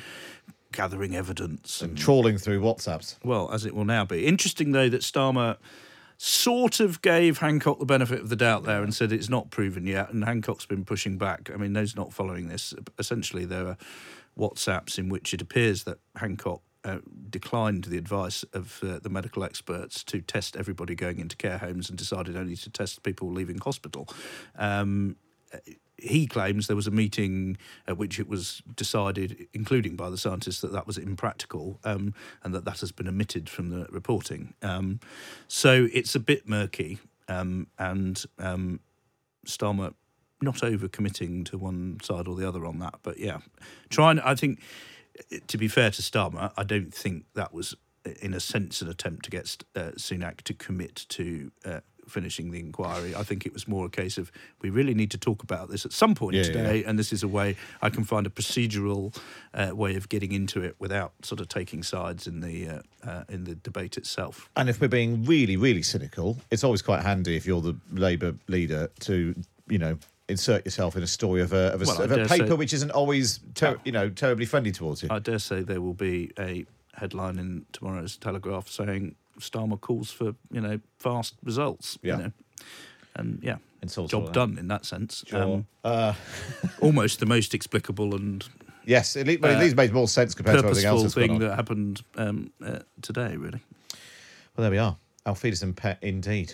[0.71, 3.15] gathering evidence and trawling through WhatsApps.
[3.23, 4.25] Well, as it will now be.
[4.25, 5.57] Interesting though that Starmer
[6.17, 9.85] sort of gave Hancock the benefit of the doubt there and said it's not proven
[9.85, 11.49] yet, and Hancock's been pushing back.
[11.53, 12.73] I mean, those not following this.
[12.97, 13.77] Essentially, there are
[14.37, 16.61] WhatsApps in which it appears that Hancock.
[16.83, 16.99] Uh,
[17.31, 21.89] declined the advice of uh, the medical experts to test everybody going into care homes
[21.89, 24.07] and decided only to test people leaving hospital.
[24.55, 25.15] Um,
[25.97, 30.61] he claims there was a meeting at which it was decided, including by the scientists,
[30.61, 34.53] that that was impractical um, and that that has been omitted from the reporting.
[34.61, 34.99] Um,
[35.47, 38.79] so it's a bit murky, um, and um,
[39.45, 39.93] Starmer
[40.41, 42.95] not over committing to one side or the other on that.
[43.03, 43.39] But yeah,
[43.89, 44.19] trying.
[44.19, 44.59] I think
[45.47, 47.75] to be fair to Starmer, I don't think that was,
[48.21, 51.51] in a sense, an attempt to get uh, Sunak to commit to.
[51.63, 53.13] Uh, finishing the inquiry.
[53.15, 54.31] I think it was more a case of
[54.61, 57.23] we really need to talk about this at some point Yeah, today, and this is
[57.23, 59.15] a way I can find a procedural
[59.53, 63.23] uh, way of getting into it without sort of taking sides in the uh, uh,
[63.29, 64.49] in the debate itself.
[64.55, 68.35] And if we're being really, really cynical, it's always quite handy if you're the Labour
[68.47, 69.35] leader to,
[69.67, 69.97] you know,
[70.27, 72.73] insert yourself in a story of a, of a, Well, of a paper say- which
[72.73, 75.09] isn't always, ter- you know, terribly friendly towards you.
[75.11, 80.35] I dare say there will be a headline in tomorrow's Telegraph saying Starmer calls for
[80.51, 81.97] you know fast results.
[82.01, 82.17] Yeah.
[82.17, 82.31] You know?
[83.17, 85.23] And yeah, Insults all job done in that sense.
[85.27, 85.43] Sure.
[85.43, 86.13] Um, Uh,
[86.81, 88.43] almost the most explicable and
[88.85, 91.13] Yes, at least, well, at uh, least made more sense compared to everything else that's
[91.15, 93.59] thing that happened um, uh, today, really.
[94.55, 94.95] Well, there we are.
[95.25, 96.53] Auf Wiedersehen Pet, indeed.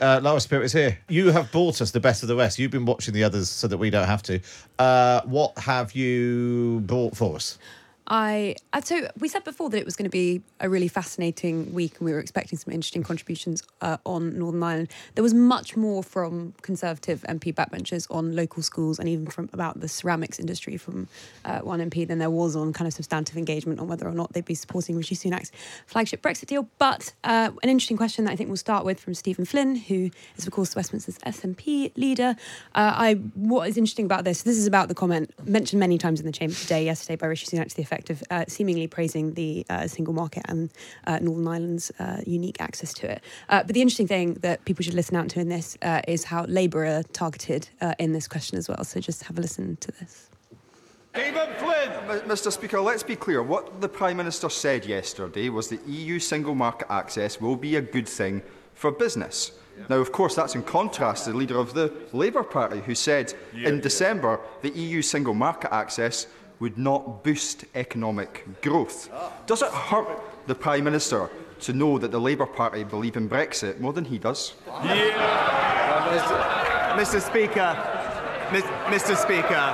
[0.00, 0.98] Uh, Lara Spirit is here.
[1.08, 2.58] You have bought us the best of the rest.
[2.58, 4.40] You've been watching the others so that we don't have to.
[4.78, 7.58] Uh, what have you bought for us?
[8.06, 11.72] I uh, so we said before that it was going to be a really fascinating
[11.72, 14.90] week, and we were expecting some interesting contributions uh, on Northern Ireland.
[15.14, 19.80] There was much more from Conservative MP backbenchers on local schools, and even from about
[19.80, 21.08] the ceramics industry from
[21.46, 24.34] uh, one MP than there was on kind of substantive engagement on whether or not
[24.34, 25.50] they'd be supporting Rishi Sunak's
[25.86, 26.68] flagship Brexit deal.
[26.78, 30.10] But uh, an interesting question that I think we'll start with from Stephen Flynn, who
[30.36, 32.36] is of course Westminster's SNP leader.
[32.74, 34.42] Uh, I what is interesting about this?
[34.42, 37.46] This is about the comment mentioned many times in the chamber today, yesterday by Rishi
[37.46, 40.70] Sunak to the effect of uh, seemingly praising the uh, single market and
[41.06, 43.22] uh, Northern Ireland's uh, unique access to it.
[43.48, 46.24] Uh, but the interesting thing that people should listen out to in this uh, is
[46.24, 48.84] how Labour are targeted uh, in this question as well.
[48.84, 50.30] So just have a listen to this.
[51.14, 51.90] Stephen Flynn!
[52.26, 53.40] Mr Speaker, let's be clear.
[53.42, 57.80] What the Prime Minister said yesterday was that EU single market access will be a
[57.80, 58.42] good thing
[58.74, 59.52] for business.
[59.88, 63.34] Now, of course, that's in contrast to the leader of the Labour Party, who said
[63.54, 66.26] in December that EU single market access
[66.64, 69.10] would not boost economic growth.
[69.44, 70.08] Does it hurt
[70.46, 71.28] the Prime Minister
[71.60, 74.54] to know that the Labour Party believe in Brexit more than he does?
[76.96, 77.20] Mr.
[77.20, 77.76] Speaker,
[78.88, 79.14] Mr.
[79.14, 79.64] Speaker,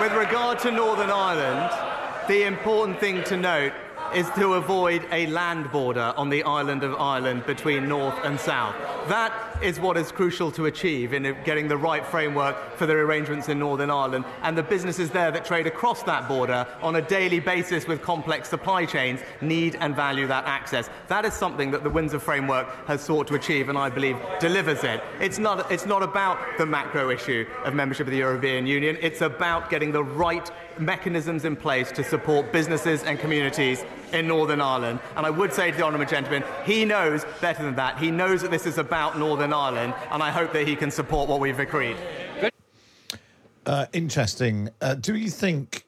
[0.00, 1.70] with regard to Northern Ireland,
[2.26, 3.74] the important thing to note
[4.14, 8.76] is to avoid a land border on the island of Ireland between North and South.
[9.08, 13.48] That is what is crucial to achieve in getting the right framework for the arrangements
[13.48, 17.38] in Northern Ireland and the businesses there that trade across that border on a daily
[17.38, 20.90] basis with complex supply chains need and value that access.
[21.06, 24.82] That is something that the Windsor framework has sought to achieve and I believe delivers
[24.82, 25.00] it.
[25.20, 29.20] It's not, it's not about the macro issue of membership of the European Union, it's
[29.20, 35.00] about getting the right mechanisms in place to support businesses and communities in Northern Ireland.
[35.16, 37.98] And I would say to the honourable gentleman, he knows better than that.
[37.98, 41.28] He knows that this is about Northern Ireland, and I hope that he can support
[41.28, 41.96] what we've agreed.
[43.64, 44.68] Uh, interesting.
[44.80, 45.84] Uh, do you think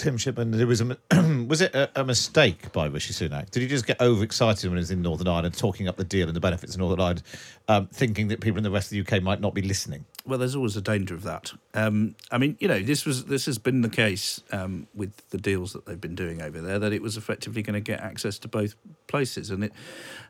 [0.00, 0.96] Tim Shipman there was a
[1.46, 3.50] was it a, a mistake by Rishi Sunak?
[3.50, 6.26] Did he just get overexcited when he was in Northern Ireland, talking up the deal
[6.26, 7.22] and the benefits of Northern Ireland,
[7.68, 10.04] um, thinking that people in the rest of the UK might not be listening?
[10.30, 11.52] Well, there's always a danger of that.
[11.74, 15.38] Um, I mean, you know, this was this has been the case um, with the
[15.38, 18.38] deals that they've been doing over there that it was effectively going to get access
[18.38, 18.76] to both
[19.08, 19.72] places, and it.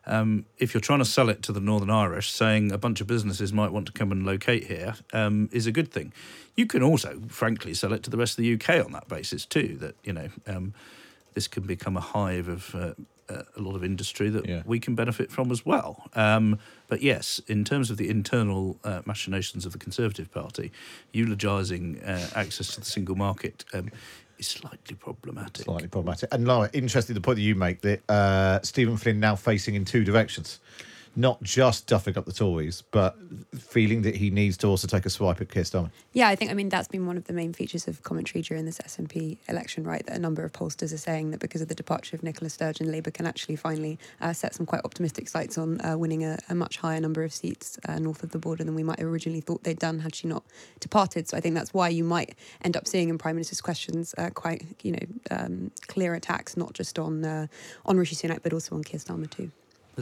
[0.07, 3.09] Um, if you're trying to sell it to the Northern Irish, saying a bunch of
[3.09, 6.15] businesses might want to come and locate here um, is a good thing.
[6.57, 9.45] You can also, frankly, sell it to the rest of the UK on that basis
[9.45, 9.77] too.
[9.81, 10.73] That you know, um,
[11.35, 12.95] this can become a hive of uh,
[13.29, 16.09] uh, a lot of industry that we can benefit from as well.
[16.15, 16.59] Um,
[16.91, 20.73] but yes, in terms of the internal uh, machinations of the Conservative Party,
[21.13, 23.91] eulogising uh, access to the single market um,
[24.39, 25.65] is slightly problematic.
[25.65, 26.29] Slightly problematic.
[26.35, 29.85] And Laura, interesting the point that you make that uh, Stephen Flynn now facing in
[29.85, 30.59] two directions.
[31.17, 33.17] Not just duffing up the Tories, but
[33.59, 35.91] feeling that he needs to also take a swipe at Keir Starmer.
[36.13, 38.65] Yeah, I think I mean that's been one of the main features of commentary during
[38.65, 40.05] this SNP election, right?
[40.07, 42.91] That a number of pollsters are saying that because of the departure of Nicola Sturgeon,
[42.91, 46.55] Labour can actually finally uh, set some quite optimistic sights on uh, winning a, a,
[46.55, 49.41] much higher number of seats uh, north of the border than we might have originally
[49.41, 50.45] thought they'd done had she not
[50.79, 51.29] departed.
[51.29, 54.31] So I think that's why you might end up seeing in Prime Minister's questions uh,
[54.31, 57.47] quite you know um, clear attacks, not just on uh,
[57.87, 59.51] on Rishi Sunak but also on Keir Starmer too.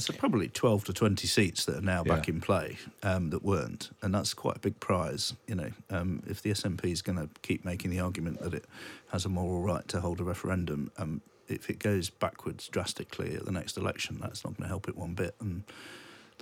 [0.07, 2.15] There's probably 12 to 20 seats that are now yeah.
[2.15, 5.35] back in play um, that weren't, and that's quite a big prize.
[5.47, 8.65] You know, um, if the SNP is going to keep making the argument that it
[9.11, 13.45] has a moral right to hold a referendum, um, if it goes backwards drastically at
[13.45, 15.35] the next election, that's not going to help it one bit.
[15.41, 15.65] And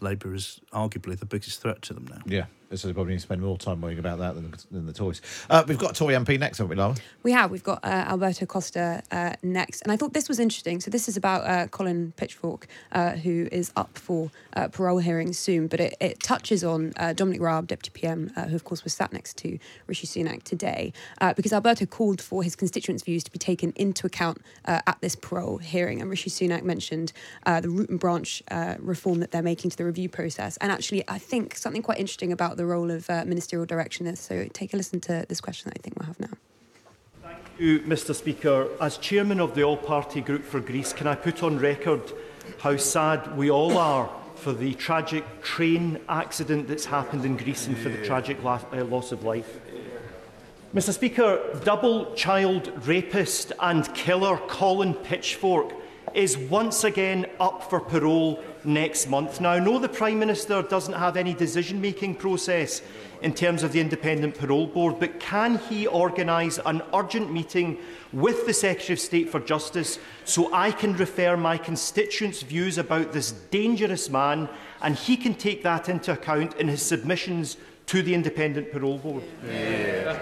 [0.01, 2.23] Labour is arguably the biggest threat to them now.
[2.27, 4.93] Yeah, so they probably need to spend more time worrying about that than, than the
[4.93, 5.21] toys.
[5.49, 6.97] Uh, we've got Tory MP next, haven't we, Lara?
[7.23, 7.51] We have.
[7.51, 9.83] We've got uh, Alberto Costa uh, next.
[9.83, 10.81] And I thought this was interesting.
[10.81, 15.39] So this is about uh, Colin Pitchfork, uh, who is up for uh, parole hearings
[15.39, 15.69] soon.
[15.69, 19.37] But it, it touches on Dominic Raab, Deputy PM, who, of course, was sat next
[19.39, 20.93] to Rishi Sunak today.
[21.37, 25.59] because Alberto called for his constituents' views to be taken into account at this parole
[25.59, 26.01] hearing.
[26.01, 27.13] And Rishi Sunak mentioned
[27.45, 28.43] the root and branch
[28.79, 30.57] reform that they're making to the review process.
[30.59, 34.19] And actually, I think something quite interesting about the role of uh, ministerial direction is.
[34.19, 36.37] So take a listen to this question that I think we'll have now.
[37.23, 38.15] Thank you, Mr.
[38.15, 38.69] Speaker.
[38.81, 42.01] As chairman of the All Party Group for Greece, can I put on record
[42.59, 47.77] how sad we all are for the tragic train accident that's happened in Greece and
[47.77, 49.59] for the tragic la- uh, loss of life?
[50.75, 50.93] Mr.
[50.93, 55.73] Speaker, double child rapist and killer Colin Pitchfork
[56.15, 59.41] is once again up for parole next month.
[59.41, 62.83] Now, I know the Prime Minister doesn't have any decision-making process
[63.23, 67.79] in terms of the Independent Parole Board, but can he organise an urgent meeting
[68.13, 73.13] with the Secretary of State for Justice so I can refer my constituents' views about
[73.13, 74.49] this dangerous man
[74.83, 77.57] and he can take that into account in his submissions
[77.87, 79.23] to the Independent Parole Board?
[79.49, 80.19] Yeah.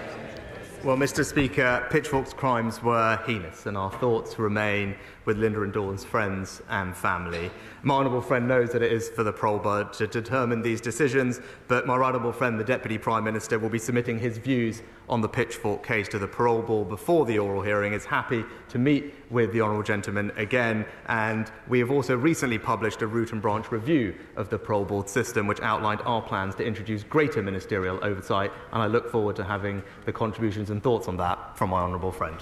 [0.85, 1.25] Well, Mr.
[1.25, 4.93] Speaker, Pitchfork's crimes were heinous, and our thoughts remain
[5.25, 7.49] with Linda and Dawn's friends and family.
[7.81, 11.87] My honourable friend knows that it is for the Prolba to determine these decisions, but
[11.87, 15.85] my honourable friend, the Deputy Prime Minister, will be submitting his views on the Pitchfork
[15.85, 17.93] case to the parole board before the oral hearing.
[17.93, 23.01] Is happy to meet with the honourable gentleman again, and we have also recently published
[23.01, 26.65] a root and branch review of the parole board system, which outlined our plans to
[26.65, 31.17] introduce greater ministerial oversight, and I look forward to having the contributions and thoughts on
[31.17, 32.37] that from my honourable friend.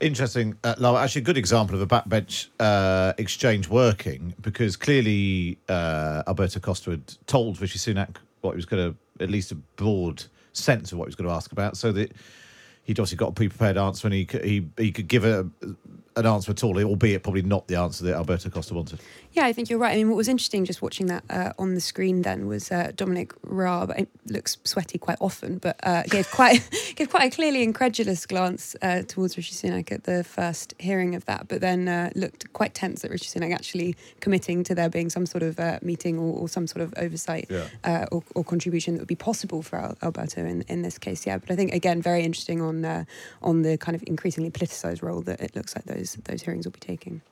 [0.00, 0.96] Interesting, uh.
[0.96, 6.90] Actually, a good example of a backbench uh, exchange working because clearly uh, Alberto Costa
[6.90, 10.98] had told Rishi Sunak what he was going to, at least a broad sense of
[10.98, 12.12] what he was going to ask about, so that
[12.84, 15.48] he'd obviously got a pre-prepared answer and he could, he, he could give a,
[16.18, 19.00] an answer at all, albeit probably not the answer that Alberto Costa wanted.
[19.32, 19.92] Yeah, I think you're right.
[19.92, 22.92] I mean, what was interesting just watching that uh, on the screen then was uh,
[22.96, 23.90] Dominic Raab.
[23.96, 28.74] It looks sweaty quite often, but uh, gave quite gave quite a clearly incredulous glance
[28.82, 32.74] uh, towards Rishi Sunak at the first hearing of that, but then uh, looked quite
[32.74, 36.34] tense at Rishi Sunak actually committing to there being some sort of uh, meeting or,
[36.40, 38.06] or, some sort of oversight yeah.
[38.10, 41.26] or, or, contribution that would be possible for Al- Alberto in, in this case.
[41.26, 43.06] Yeah, but I think again very interesting on
[43.42, 46.72] on the kind of increasingly politicised role that it looks like those those hearings will
[46.72, 47.22] be taking.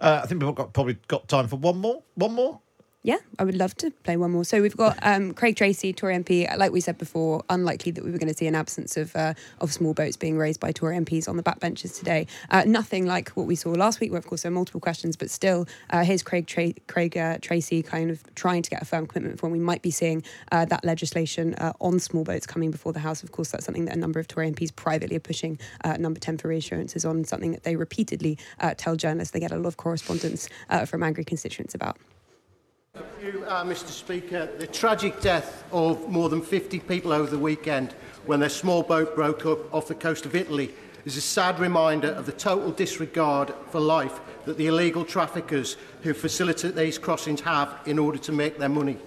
[0.00, 2.02] Uh, I think we've got, probably got time for one more.
[2.14, 2.60] One more.
[3.04, 4.44] Yeah, I would love to play one more.
[4.44, 6.56] So we've got um, Craig Tracey, Tory MP.
[6.56, 9.34] Like we said before, unlikely that we were going to see an absence of uh,
[9.60, 12.28] of small boats being raised by Tory MPs on the backbenches today.
[12.48, 15.16] Uh, nothing like what we saw last week, where of course there are multiple questions,
[15.16, 18.84] but still, uh, here's Craig Tra- Craig uh, Tracey kind of trying to get a
[18.84, 20.22] firm commitment for when we might be seeing
[20.52, 23.24] uh, that legislation uh, on small boats coming before the House.
[23.24, 25.58] Of course, that's something that a number of Tory MPs privately are pushing.
[25.98, 28.38] number ten for reassurances on something that they repeatedly
[28.76, 30.48] tell journalists they get a lot of correspondence
[30.86, 31.98] from angry constituents about.
[33.22, 34.50] You, uh, Mr Speaker.
[34.58, 37.92] The tragic death of more than 50 people over the weekend
[38.26, 40.74] when their small boat broke up off the coast of Italy
[41.04, 46.12] is a sad reminder of the total disregard for life that the illegal traffickers who
[46.12, 48.98] facilitate these crossings have in order to make their money.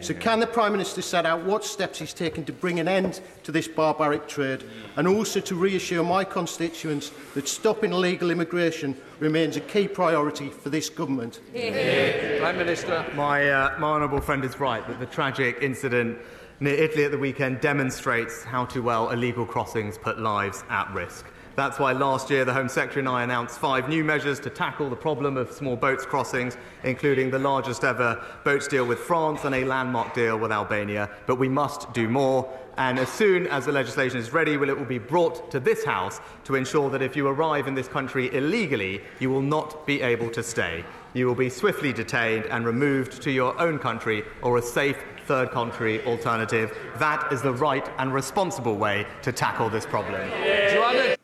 [0.00, 3.20] So can the Prime Minister set out what steps he's taken to bring an end
[3.42, 4.64] to this barbaric trade
[4.96, 10.70] and also to reassure my constituents that stopping illegal immigration remains a key priority for
[10.70, 11.40] this government?
[11.52, 13.04] Prime Minister.
[13.14, 16.18] My, uh, my honourable friend is right that the tragic incident
[16.60, 21.26] near Italy at the weekend demonstrates how too well illegal crossings put lives at risk.
[21.60, 24.88] That's why last year the Home Secretary and I announced five new measures to tackle
[24.88, 29.54] the problem of small boats crossings, including the largest ever boats deal with France and
[29.54, 31.10] a landmark deal with Albania.
[31.26, 32.50] But we must do more.
[32.78, 35.84] And as soon as the legislation is ready, well, it will be brought to this
[35.84, 40.00] House to ensure that if you arrive in this country illegally, you will not be
[40.00, 40.82] able to stay.
[41.12, 44.96] You will be swiftly detained and removed to your own country or a safe
[45.26, 46.74] third country alternative.
[46.96, 50.26] That is the right and responsible way to tackle this problem.
[50.30, 51.16] Yeah.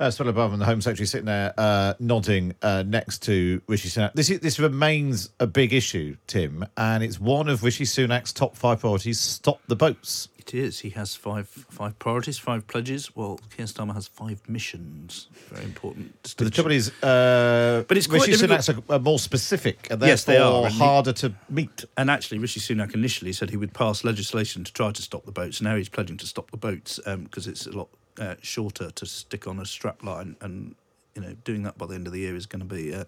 [0.00, 3.88] Uh, Suella Braverman and the Home Secretary sitting there uh, nodding uh, next to Rishi
[3.88, 4.12] Sunak.
[4.12, 8.56] This is, this remains a big issue, Tim, and it's one of Rishi Sunak's top
[8.56, 10.28] five priorities: stop the boats.
[10.38, 10.78] It is.
[10.78, 13.16] He has five five priorities, five pledges.
[13.16, 15.26] Well, Keir Starmer has five missions.
[15.48, 16.34] Very important.
[16.38, 20.38] But the trouble is, uh, but it's Rishi Sunak's are, more specific, and yes, they
[20.38, 21.84] are harder to meet.
[21.96, 25.32] And actually, Rishi Sunak initially said he would pass legislation to try to stop the
[25.32, 25.60] boats.
[25.60, 27.88] Now he's pledging to stop the boats because um, it's a lot
[28.18, 30.74] uh, shorter to stick on a strap line, and
[31.14, 33.04] you know doing that by the end of the year is going to be uh,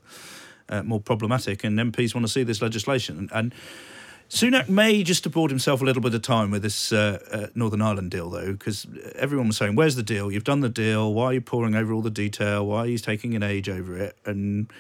[0.69, 1.65] uh, more problematic.
[1.65, 3.55] And MPs want to see this legislation, and, and
[4.31, 7.47] Sunak may just have bought himself a little bit of time with this uh, uh,
[7.57, 8.87] Northern Ireland deal, though, because
[9.17, 10.31] everyone was saying, "Where's the deal?
[10.31, 11.13] You've done the deal.
[11.13, 12.65] Why are you pouring over all the detail?
[12.65, 14.71] Why are you taking an age over it?" And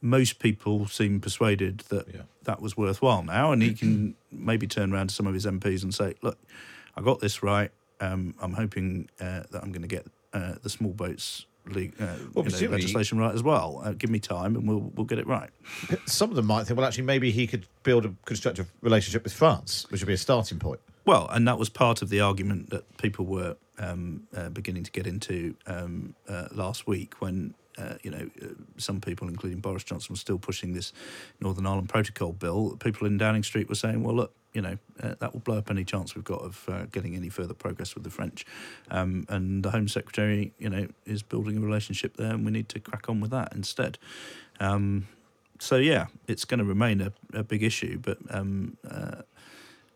[0.00, 2.22] most people seem persuaded that yeah.
[2.44, 5.82] that was worthwhile now, and he can maybe turn around to some of his MPs
[5.82, 6.38] and say, "Look,
[6.96, 7.70] I got this right
[8.00, 12.14] um, I'm hoping uh, that I'm going to get uh, the small boats league, uh,
[12.34, 13.82] well, know, legislation right as well.
[13.84, 15.50] Uh, give me time, and we'll we'll get it right.
[16.06, 19.32] Some of them might think, well, actually, maybe he could build a constructive relationship with
[19.32, 20.80] France, which would be a starting point.
[21.04, 24.90] Well, and that was part of the argument that people were um, uh, beginning to
[24.90, 27.54] get into um, uh, last week when.
[27.78, 28.46] Uh, you know, uh,
[28.78, 30.94] some people, including Boris Johnson, were still pushing this
[31.42, 32.74] Northern Ireland Protocol bill.
[32.80, 35.70] People in Downing Street were saying, "Well, look, you know uh, that will blow up
[35.70, 38.46] any chance we've got of uh, getting any further progress with the French.
[38.90, 42.70] Um, and the Home Secretary, you know, is building a relationship there, and we need
[42.70, 43.98] to crack on with that instead.
[44.58, 45.08] Um,
[45.60, 49.22] so yeah, it's going to remain a, a big issue, but um, uh,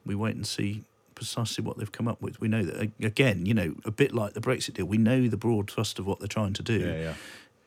[0.04, 0.84] we wait and see
[1.14, 2.38] precisely what they've come up with.
[2.38, 5.38] We know that again, you know, a bit like the Brexit deal, we know the
[5.38, 6.80] broad thrust of what they're trying to do.
[6.80, 7.14] Yeah, yeah.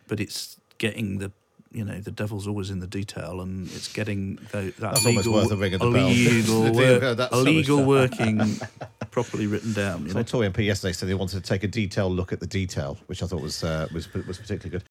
[0.07, 1.31] But it's getting the
[1.73, 5.33] you know the devil's always in the detail, and it's getting the, that That's legal,
[5.33, 6.07] worth a ring of the a bell.
[6.07, 7.87] legal, work- a so much legal stuff.
[7.87, 8.67] working
[9.11, 10.03] properly written down.
[10.03, 10.21] You So know?
[10.21, 12.97] a Tory MP yesterday said they wanted to take a detailed look at the detail,
[13.07, 14.83] which I thought was uh, was was particularly good.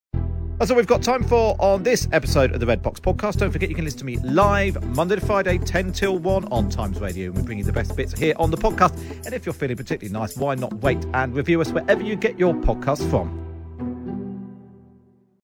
[0.58, 3.38] That's all we've got time for on this episode of the Red Box Podcast.
[3.38, 6.68] Don't forget you can listen to me live Monday to Friday, 10 till 1 on
[6.70, 7.26] Times Radio.
[7.30, 8.96] And we bring you the best bits here on the podcast.
[9.26, 12.38] And if you're feeling particularly nice, why not wait and review us wherever you get
[12.38, 13.51] your podcast from?